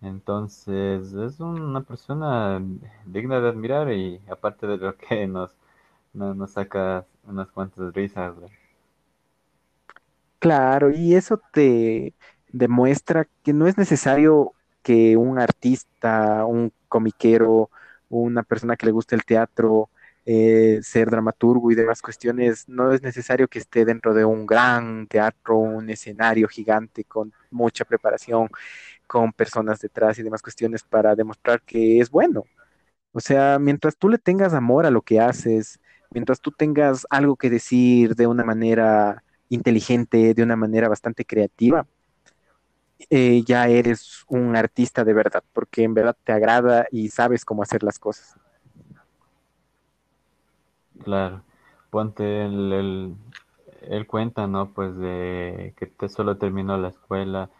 [0.00, 2.62] Entonces, es una persona
[3.06, 5.50] digna de admirar y aparte de lo que nos,
[6.12, 8.34] nos, saca unas cuantas risas.
[10.38, 12.14] Claro, y eso te
[12.52, 17.70] demuestra que no es necesario que un artista, un comiquero,
[18.08, 19.90] una persona que le guste el teatro,
[20.30, 25.06] eh, ser dramaturgo y demás cuestiones, no es necesario que esté dentro de un gran
[25.06, 28.50] teatro, un escenario gigante con mucha preparación,
[29.06, 32.44] con personas detrás y demás cuestiones para demostrar que es bueno.
[33.12, 37.36] O sea, mientras tú le tengas amor a lo que haces, mientras tú tengas algo
[37.36, 41.86] que decir de una manera inteligente, de una manera bastante creativa,
[43.10, 47.62] eh, ya eres un artista de verdad, porque en verdad te agrada y sabes cómo
[47.62, 48.36] hacer las cosas.
[51.04, 51.42] Claro,
[51.90, 53.14] ponte el, el,
[53.82, 54.72] él cuenta, ¿no?
[54.72, 57.50] Pues de que te solo terminó la escuela,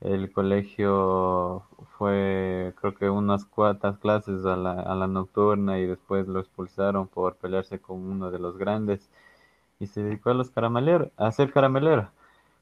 [0.00, 1.64] el colegio
[1.98, 7.08] fue creo que unas cuantas clases a la, a la nocturna y después lo expulsaron
[7.08, 9.10] por pelearse con uno de los grandes
[9.80, 12.10] y se dedicó a los carameleros, a ser caramelero.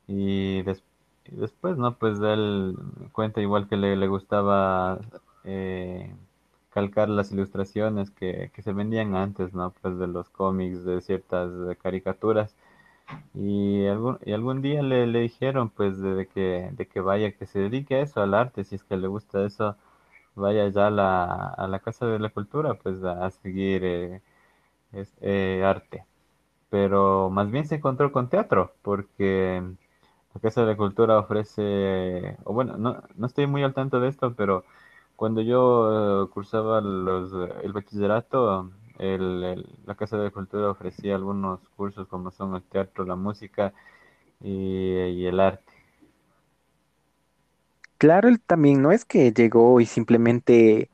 [0.08, 0.84] Y, des-
[1.26, 1.96] y después, ¿no?
[1.98, 2.76] Pues él
[3.12, 5.00] cuenta igual que le, le gustaba
[5.44, 6.14] eh,
[6.72, 9.72] calcar las ilustraciones que, que se vendían antes, ¿no?
[9.82, 11.50] Pues de los cómics, de ciertas
[11.82, 12.54] caricaturas.
[13.34, 17.46] Y algún, y algún día le, le dijeron, pues, de, que, de que vaya, que
[17.46, 19.76] se dedique a eso, al arte, si es que le gusta eso,
[20.36, 24.22] vaya ya a la, a la Casa de la Cultura, pues, a, seguir eh,
[25.20, 26.04] eh, arte
[26.70, 29.62] pero más bien se encontró con teatro, porque
[30.34, 34.08] la Casa de la Cultura ofrece, o bueno, no, no estoy muy al tanto de
[34.08, 34.64] esto, pero
[35.22, 37.32] cuando yo eh, cursaba los,
[37.62, 43.72] el bachillerato, la Casa de Cultura ofrecía algunos cursos como son el teatro, la música
[44.40, 45.72] y, y el arte.
[47.98, 50.90] Claro, él también no es que llegó y simplemente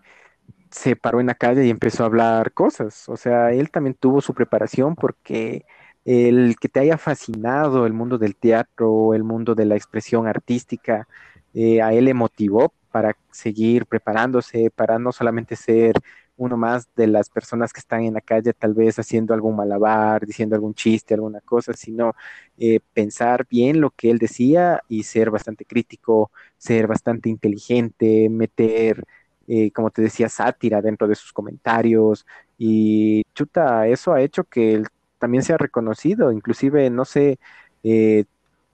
[0.71, 3.09] se paró en la calle y empezó a hablar cosas.
[3.09, 5.65] O sea, él también tuvo su preparación porque
[6.05, 11.09] el que te haya fascinado el mundo del teatro, el mundo de la expresión artística,
[11.55, 15.95] eh, a él le motivó para seguir preparándose, para no solamente ser
[16.37, 20.25] uno más de las personas que están en la calle, tal vez haciendo algún malabar,
[20.25, 22.15] diciendo algún chiste, alguna cosa, sino
[22.59, 29.05] eh, pensar bien lo que él decía y ser bastante crítico, ser bastante inteligente, meter
[29.49, 32.27] eh, como te decía, sátira dentro de sus comentarios.
[32.59, 34.87] Y chuta, eso ha hecho que él
[35.19, 37.39] también sea reconocido, inclusive no sé
[37.83, 38.25] eh,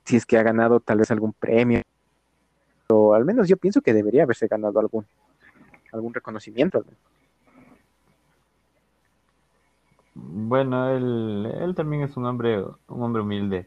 [0.05, 1.83] si es que ha ganado tal vez algún premio,
[2.88, 5.07] o al menos yo pienso que debería haberse ganado algún,
[5.92, 6.85] algún reconocimiento.
[10.14, 13.66] Bueno, él, él también es un hombre, un hombre humilde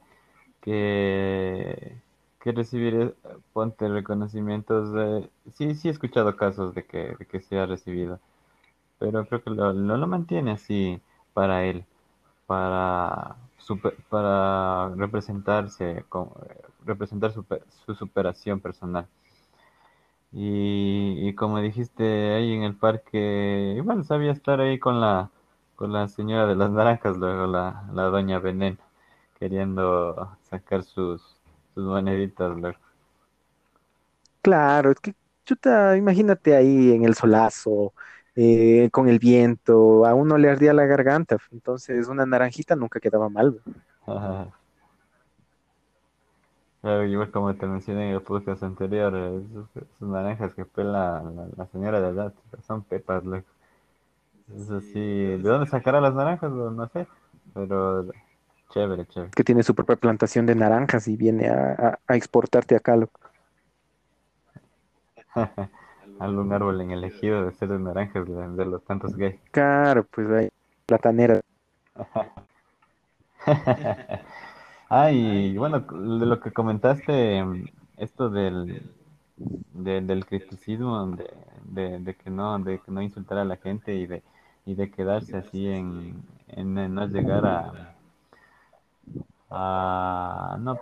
[0.62, 1.98] que,
[2.42, 3.16] que recibir,
[3.54, 4.90] ponte reconocimientos.
[5.54, 8.20] sí, sí he escuchado casos de que, de que se ha recibido,
[9.00, 11.02] pero creo que lo, lo, lo mantiene así
[11.34, 11.86] para él,
[12.48, 16.06] para, super- para representarse,
[16.86, 19.08] representar su superación personal.
[20.32, 22.04] Y, y como dijiste
[22.36, 25.32] ahí en el parque, igual sabía estar ahí con la,
[25.76, 28.78] con la señora de las naranjas, luego la, doña Veneno,
[29.40, 31.22] queriendo sacar sus,
[31.74, 32.58] sus moneditas.
[34.42, 35.14] Claro, es que
[35.46, 37.94] chuta, imagínate ahí en el solazo,
[38.38, 43.30] eh, con el viento, a uno le ardía la garganta, entonces una naranjita nunca quedaba
[43.30, 43.62] mal.
[46.82, 49.42] Claro, igual como te mencioné en el podcast anterior, eh,
[49.76, 52.34] esos naranjas que pela la, la señora de edad,
[52.66, 53.48] son pepas, loco.
[54.56, 56.52] Es así, ¿de dónde sacará las naranjas?
[56.52, 57.08] No no sé,
[57.54, 58.06] pero
[58.70, 59.34] chévere, chévere.
[59.36, 62.96] que tiene su propia plantación de naranjas y viene a, a- a exportarte acá.
[62.98, 63.20] loco.
[66.20, 69.36] algún árbol en el ejido de ser de naranjas de, los tantos gays.
[69.52, 70.50] Claro, pues hay
[70.86, 71.42] platanera.
[74.90, 77.44] Ah, y bueno, de lo que comentaste,
[77.98, 78.84] esto del,
[79.74, 81.30] de- del criticismo, de,
[81.66, 84.24] de, de que no, de que no insultar a la gente y de,
[84.66, 87.74] y de quedarse así en, en, en no llegar a,
[89.50, 90.80] a no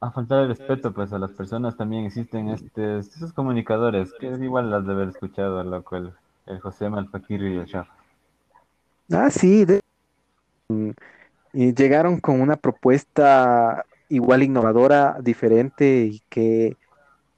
[0.00, 4.40] a faltar el respeto pues a las personas también existen estos, esos comunicadores que es
[4.42, 6.12] igual las de haber escuchado loco el,
[6.46, 7.88] el José Malpaquiri y el Chaf.
[9.12, 9.80] Ah, sí, de-
[11.52, 16.76] y llegaron con una propuesta igual innovadora, diferente y que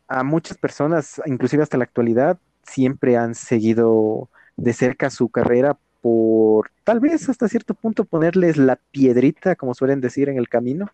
[0.09, 6.71] a muchas personas, inclusive hasta la actualidad, siempre han seguido de cerca su carrera por
[6.85, 10.91] tal vez hasta cierto punto ponerles la piedrita, como suelen decir, en el camino,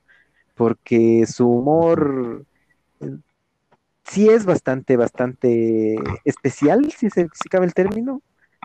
[0.59, 2.45] porque su humor
[3.01, 3.17] eh,
[4.05, 8.21] sí es bastante, bastante especial, si se si cabe el término,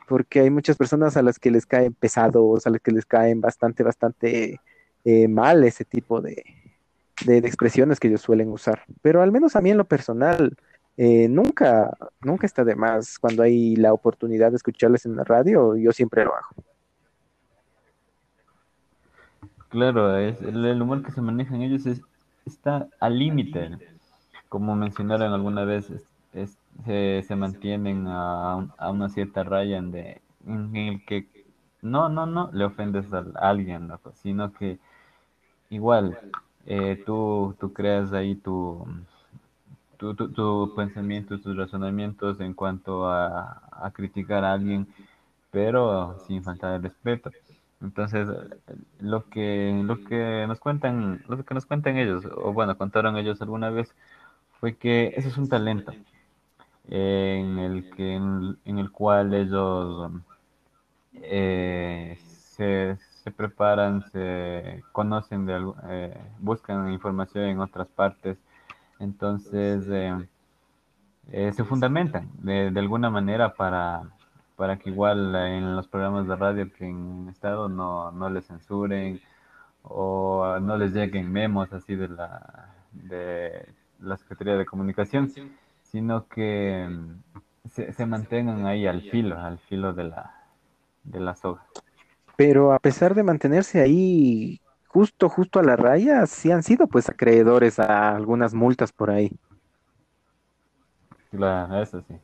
[0.07, 3.39] porque hay muchas personas a las que les caen pesados, a las que les caen
[3.39, 4.59] bastante, bastante
[5.05, 6.43] eh, mal ese tipo de,
[7.25, 8.83] de, de expresiones que ellos suelen usar.
[9.01, 10.57] Pero al menos a mí en lo personal,
[10.97, 15.75] eh, nunca, nunca está de más cuando hay la oportunidad de escucharles en la radio,
[15.75, 16.72] yo siempre lo hago.
[19.73, 21.99] Claro, es, el, humor que se maneja en ellos es,
[22.45, 23.71] está al límite.
[24.47, 25.89] Como mencionaron alguna vez,
[26.31, 29.95] es- se, se mantienen a, un- a una cierta raya en,
[30.75, 31.25] el que
[31.81, 33.89] no, no, no le ofendes a, alguien,
[34.21, 34.77] sino que
[35.71, 36.19] igual
[36.67, 38.85] eh, tú, creas ahí tu,
[39.97, 44.87] tu pensamiento, tus razonamientos en cuanto a, a criticar a alguien
[45.53, 47.29] pero sin faltar el respeto.
[47.83, 48.29] Entonces,
[48.99, 53.41] lo que, lo que nos cuentan, lo que nos cuentan ellos, o bueno, contaron ellos
[53.41, 53.93] alguna vez,
[54.59, 55.93] fue que eso es un talento
[56.87, 60.11] en el que, en, el cual ellos
[61.15, 68.37] eh, se, se preparan, se conocen de eh, buscan información en otras partes,
[68.99, 70.27] entonces eh,
[71.31, 74.03] eh, se fundamentan de, de alguna manera para,
[74.55, 79.19] para que igual en los programas de radio que en estado no, no les censuren
[79.83, 83.67] o no les lleguen memos así de la, de
[83.99, 85.31] la Secretaría de Comunicación,
[85.83, 90.33] sino que mm, se, se mantengan ahí al filo, al filo de la,
[91.03, 91.65] de la soga.
[92.35, 97.09] Pero a pesar de mantenerse ahí justo, justo a la raya, sí han sido pues
[97.09, 99.31] acreedores a algunas multas por ahí.
[101.31, 102.15] La, eso sí.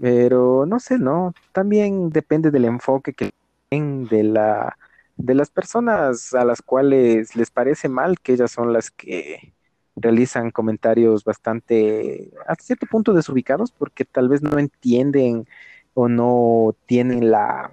[0.00, 1.34] Pero no sé, ¿no?
[1.52, 3.32] También depende del enfoque que
[3.68, 4.76] tienen de la,
[5.16, 9.54] de las personas a las cuales les parece mal que ellas son las que
[9.96, 15.46] realizan comentarios bastante, hasta cierto punto desubicados, porque tal vez no entienden
[15.94, 17.70] o no tienen la,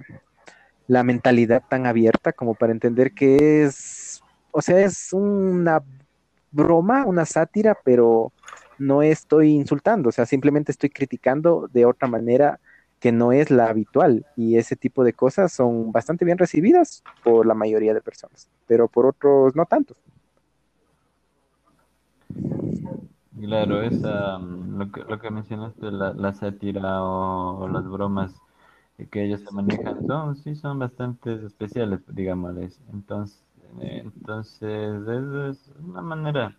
[0.87, 5.83] la mentalidad tan abierta como para entender que es, o sea, es una
[6.51, 8.31] broma, una sátira, pero
[8.77, 12.59] no estoy insultando, o sea, simplemente estoy criticando de otra manera
[12.99, 17.45] que no es la habitual y ese tipo de cosas son bastante bien recibidas por
[17.45, 19.95] la mayoría de personas, pero por otros no tanto.
[23.39, 28.33] Claro, esa, mm, lo que, lo que mencionaste, la, sátira o, las bromas
[29.11, 32.79] que ellos se manejan son, sí, son bastante especiales, digámosles.
[32.93, 33.43] Entonces,
[33.81, 36.55] eh, entonces es una manera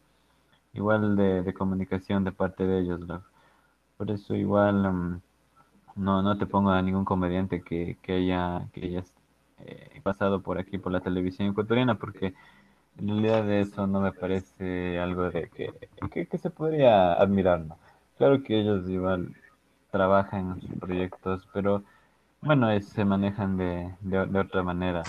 [0.77, 3.01] igual de, de comunicación de parte de ellos.
[3.97, 5.23] Por eso igual mm,
[5.97, 9.05] no, no te pongo a ningún comediante que, que haya, que haya
[9.61, 12.35] eh, pasado por aquí, por la televisión ecuatoriana, porque
[12.99, 15.73] en realidad de eso no me parece algo de que,
[16.13, 17.79] que, que se podría admirar, ¿no?
[18.19, 19.35] Claro que ellos igual
[19.91, 21.85] trabajan en sus proyectos, pero
[22.43, 25.05] bueno, es- se manejan de, de, de otra manera.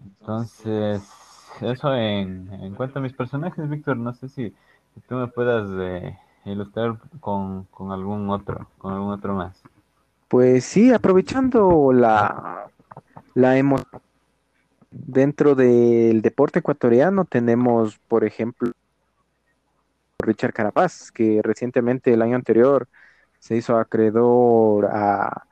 [0.00, 1.02] Entonces,
[1.60, 4.54] eso en, en cuanto a mis personajes, Víctor, no sé si,
[5.08, 9.62] tú me puedas eh, ilustrar con, con algún otro, con algún otro más.
[10.28, 12.68] Pues sí, aprovechando la,
[13.34, 14.02] la emoción
[14.90, 18.70] dentro del deporte ecuatoriano, tenemos, por ejemplo,
[20.20, 22.88] Richard Carapaz, que recientemente el año anterior
[23.40, 25.44] se hizo acreedor a,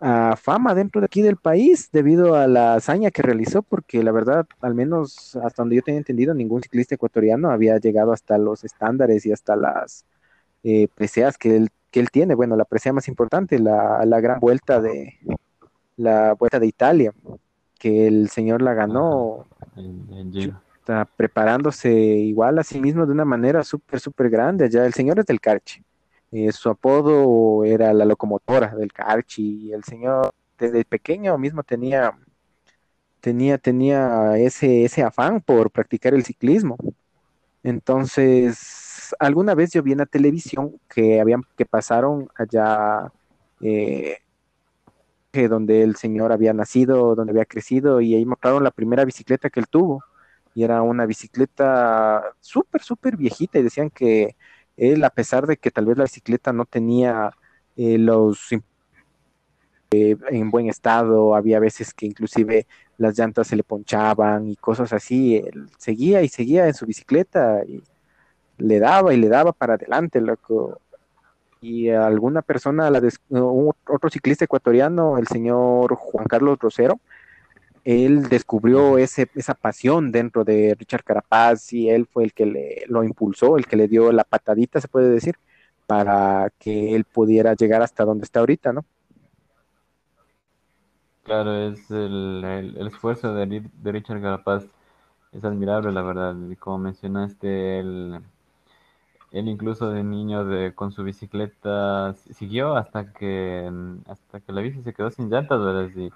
[0.00, 4.12] a fama dentro de aquí del país debido a la hazaña que realizó, porque la
[4.12, 8.64] verdad, al menos hasta donde yo tenía entendido, ningún ciclista ecuatoriano había llegado hasta los
[8.64, 10.04] estándares y hasta las
[10.62, 12.34] eh, preseas que él, que él tiene.
[12.34, 15.18] Bueno, la presea más importante, la, la gran vuelta de
[15.96, 17.14] la vuelta de Italia,
[17.78, 19.46] que el señor la ganó
[20.30, 20.60] Giro.
[20.78, 24.68] chuta, preparándose igual a sí mismo de una manera súper, súper grande.
[24.68, 25.82] Ya el señor es del Carche.
[26.32, 32.18] Eh, su apodo era la locomotora del Carchi y el señor desde pequeño mismo tenía,
[33.20, 36.76] tenía, tenía ese, ese afán por practicar el ciclismo.
[37.62, 43.12] Entonces, alguna vez yo vi en la televisión que habían, que pasaron allá
[43.60, 44.18] eh,
[45.48, 49.60] donde el señor había nacido, donde había crecido, y ahí mostraron la primera bicicleta que
[49.60, 50.02] él tuvo.
[50.54, 54.36] Y era una bicicleta súper, súper viejita, y decían que
[54.76, 57.30] él, a pesar de que tal vez la bicicleta no tenía
[57.76, 58.52] eh, los
[59.92, 62.66] eh, en buen estado, había veces que inclusive
[62.98, 67.62] las llantas se le ponchaban y cosas así, él seguía y seguía en su bicicleta
[67.66, 67.82] y
[68.58, 70.80] le daba y le daba para adelante, loco.
[71.60, 73.00] Y alguna persona, la
[73.86, 77.00] otro ciclista ecuatoriano, el señor Juan Carlos Rosero,
[77.86, 82.84] él descubrió ese, esa pasión dentro de Richard Carapaz y él fue el que le,
[82.88, 85.36] lo impulsó, el que le dio la patadita, se puede decir,
[85.86, 88.84] para que él pudiera llegar hasta donde está ahorita, ¿no?
[91.22, 92.42] Claro, es el,
[92.76, 94.64] el, esfuerzo de, de, Richard Carapaz
[95.30, 96.34] es admirable, la verdad.
[96.58, 98.20] Como mencionaste, el
[99.30, 103.70] él incluso de niño de, con su bicicleta siguió hasta que
[104.08, 105.90] hasta que la bici se quedó sin llantas, ¿verdad?
[105.96, 106.10] e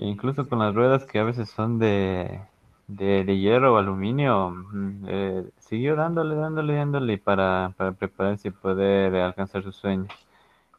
[0.00, 2.40] incluso con las ruedas que a veces son de,
[2.88, 9.14] de, hierro o aluminio, mm, eh, siguió dándole, dándole, dándole para, para prepararse y poder
[9.16, 10.08] alcanzar sus sueños.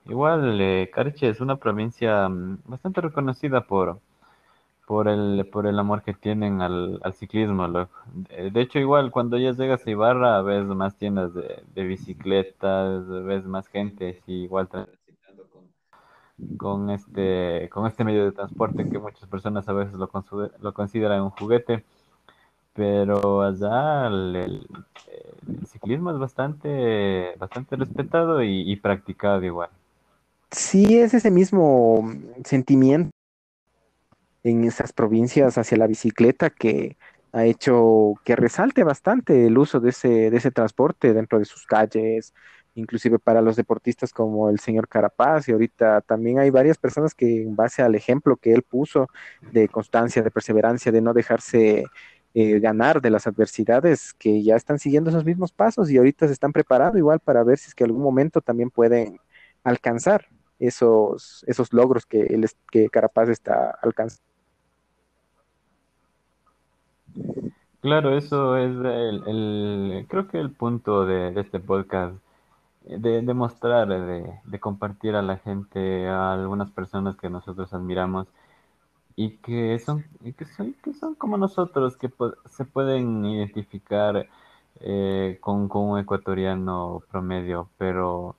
[0.06, 4.00] Igual, eh, Carche es una provincia mm, bastante reconocida por,
[4.88, 7.68] por el, por el amor que tienen al, al ciclismo.
[7.70, 13.46] De hecho, igual cuando ya llegas a Ibarra ves más tiendas de, de bicicletas, ves
[13.46, 15.01] más gente, igual transitando
[16.58, 20.10] con, este, con este medio de transporte que muchas personas a veces lo,
[20.60, 21.84] lo consideran un juguete.
[22.74, 24.66] Pero allá el,
[25.68, 29.70] ciclismo es bastante, bastante respetado y, y practicado igual.
[30.52, 32.14] Sí, es ese mismo
[32.46, 33.12] sentimiento
[34.44, 36.98] en esas provincias hacia la bicicleta que
[37.34, 41.66] ha hecho que resalte bastante el uso de ese, de ese transporte dentro de sus
[41.66, 42.34] calles,
[42.76, 47.44] inclusive para los deportistas como el señor Carapaz, y ahorita también hay varias personas que
[47.44, 49.08] en base al ejemplo que él puso
[49.52, 51.86] de constancia, de perseverancia, de no dejarse
[52.34, 56.34] eh, ganar de las adversidades, que ya están siguiendo esos mismos pasos y ahorita se
[56.34, 59.20] están preparando igual para ver si es que algún momento también pueden
[59.64, 60.28] alcanzar
[60.60, 62.40] esos, esos logros que,
[62.72, 64.32] que Carapaz está alcanzando.
[67.82, 72.16] Claro, eso es el, creo que el punto de, este podcast,
[72.86, 78.28] de, demostrar, de, de, compartir a la gente, a algunas personas que nosotros admiramos
[79.16, 80.06] y que son,
[80.38, 82.12] que son, que son como nosotros, que
[82.46, 84.28] se pueden identificar
[84.80, 88.36] eh, con, un ecuatoriano promedio, pero,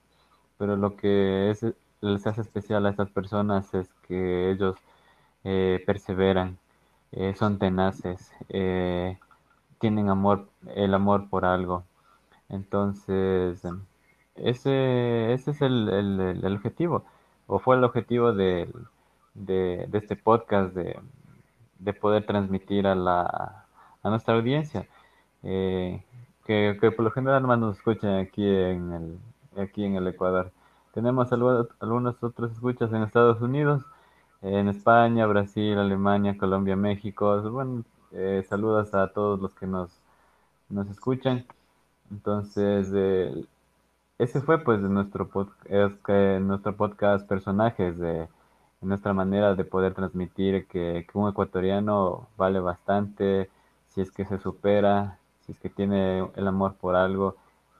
[0.57, 1.65] pero lo que es,
[2.01, 4.75] les hace especial a estas personas es que ellos
[5.43, 6.57] eh, perseveran
[7.15, 9.17] eh, son tenaces, eh,
[9.79, 11.83] tienen amor, el amor por algo.
[12.49, 13.61] Entonces,
[14.35, 17.03] ese, ese es el, el, objetivo,
[17.47, 18.69] o fue el objetivo de,
[19.33, 20.99] de, este podcast, de,
[21.79, 23.65] de, poder transmitir a, la,
[24.01, 24.87] a nuestra audiencia,
[25.43, 26.03] eh,
[26.45, 29.19] que, que, por lo general más nos escuchan aquí en el,
[29.63, 30.51] aquí en el Ecuador.
[30.93, 33.83] Tenemos algunos otros escuchas en Estados Unidos,
[34.41, 37.41] en España, Brasil, Alemania, Colombia, México.
[37.49, 39.89] Bueno, eh, saludos a todos los que nos,
[40.69, 41.45] nos escuchan.
[42.11, 43.45] Entonces, eh,
[44.23, 46.09] ese fue pues nuestro, podcast,
[46.41, 48.27] nuestro podcast personajes, de
[48.81, 53.49] nuestra manera de poder transmitir que, un ecuatoriano vale bastante
[53.89, 57.35] si es que se supera, si es que tiene el amor por algo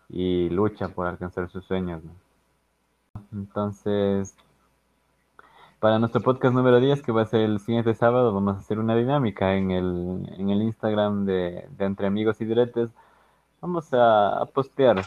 [0.10, 2.02] y lucha por alcanzar sus sueños.
[3.32, 4.36] Entonces,
[5.80, 8.80] para nuestro podcast número 10, que va a ser el siguiente sábado, vamos a hacer
[8.80, 12.89] una dinámica en el, en el Instagram de, Entre Amigos y Diretes.
[13.62, 15.04] Vamos a, postear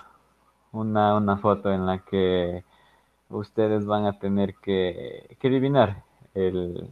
[0.76, 2.64] una, una, foto en la que
[3.30, 6.04] ustedes van a tener que, que adivinar
[6.34, 6.88] el,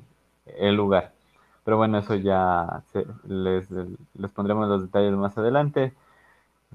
[0.46, 1.12] el, lugar.
[1.64, 2.82] Pero bueno, eso ya
[3.26, 5.94] les, les, pondremos los detalles más adelante.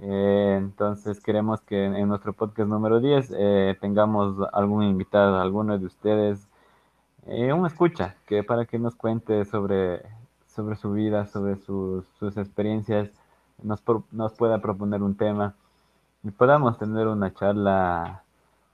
[0.01, 5.85] Eh, entonces queremos que en, nuestro podcast número 10 eh, tengamos algún invitado, alguno de
[5.85, 6.47] ustedes
[7.27, 10.01] eh, un escucha, que para que nos cuente sobre,
[10.47, 13.11] sobre su vida, sobre sus, sus experiencias,
[13.61, 15.55] nos, nos pueda proponer un tema
[16.23, 18.23] y podamos tener una charla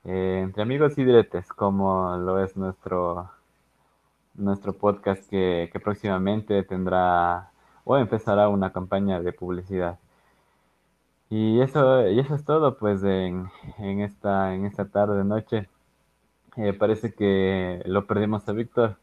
[0.04, 3.30] eh, entre amigos y diretes, como lo es nuestro,
[4.36, 7.52] nuestro podcast que, que próximamente tendrá
[7.84, 10.00] o empezará una campaña de publicidad.
[11.30, 15.70] Y eso, y eso es todo, pues, en, en esta, en esta tarde, noche.
[16.58, 18.98] Eh, parece que lo perdimos a Víctor.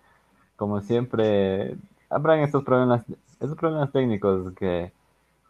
[0.57, 1.77] Como siempre,
[2.11, 3.05] habrán estos problemas,
[3.41, 4.93] estos problemas técnicos que,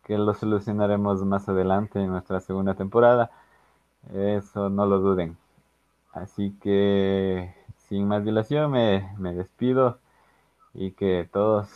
[0.05, 3.30] que los solucionaremos más adelante en nuestra segunda temporada.
[4.14, 5.36] Eso no lo duden.
[6.12, 7.55] Así que,
[7.88, 9.98] sin más dilación, me, me despido
[10.74, 11.68] y que todos,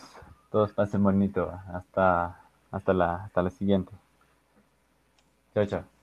[0.50, 1.52] todos pasen bonito.
[1.72, 2.40] Hasta,
[2.72, 3.92] hasta la, hasta la siguiente.
[5.54, 5.95] Chao, chao.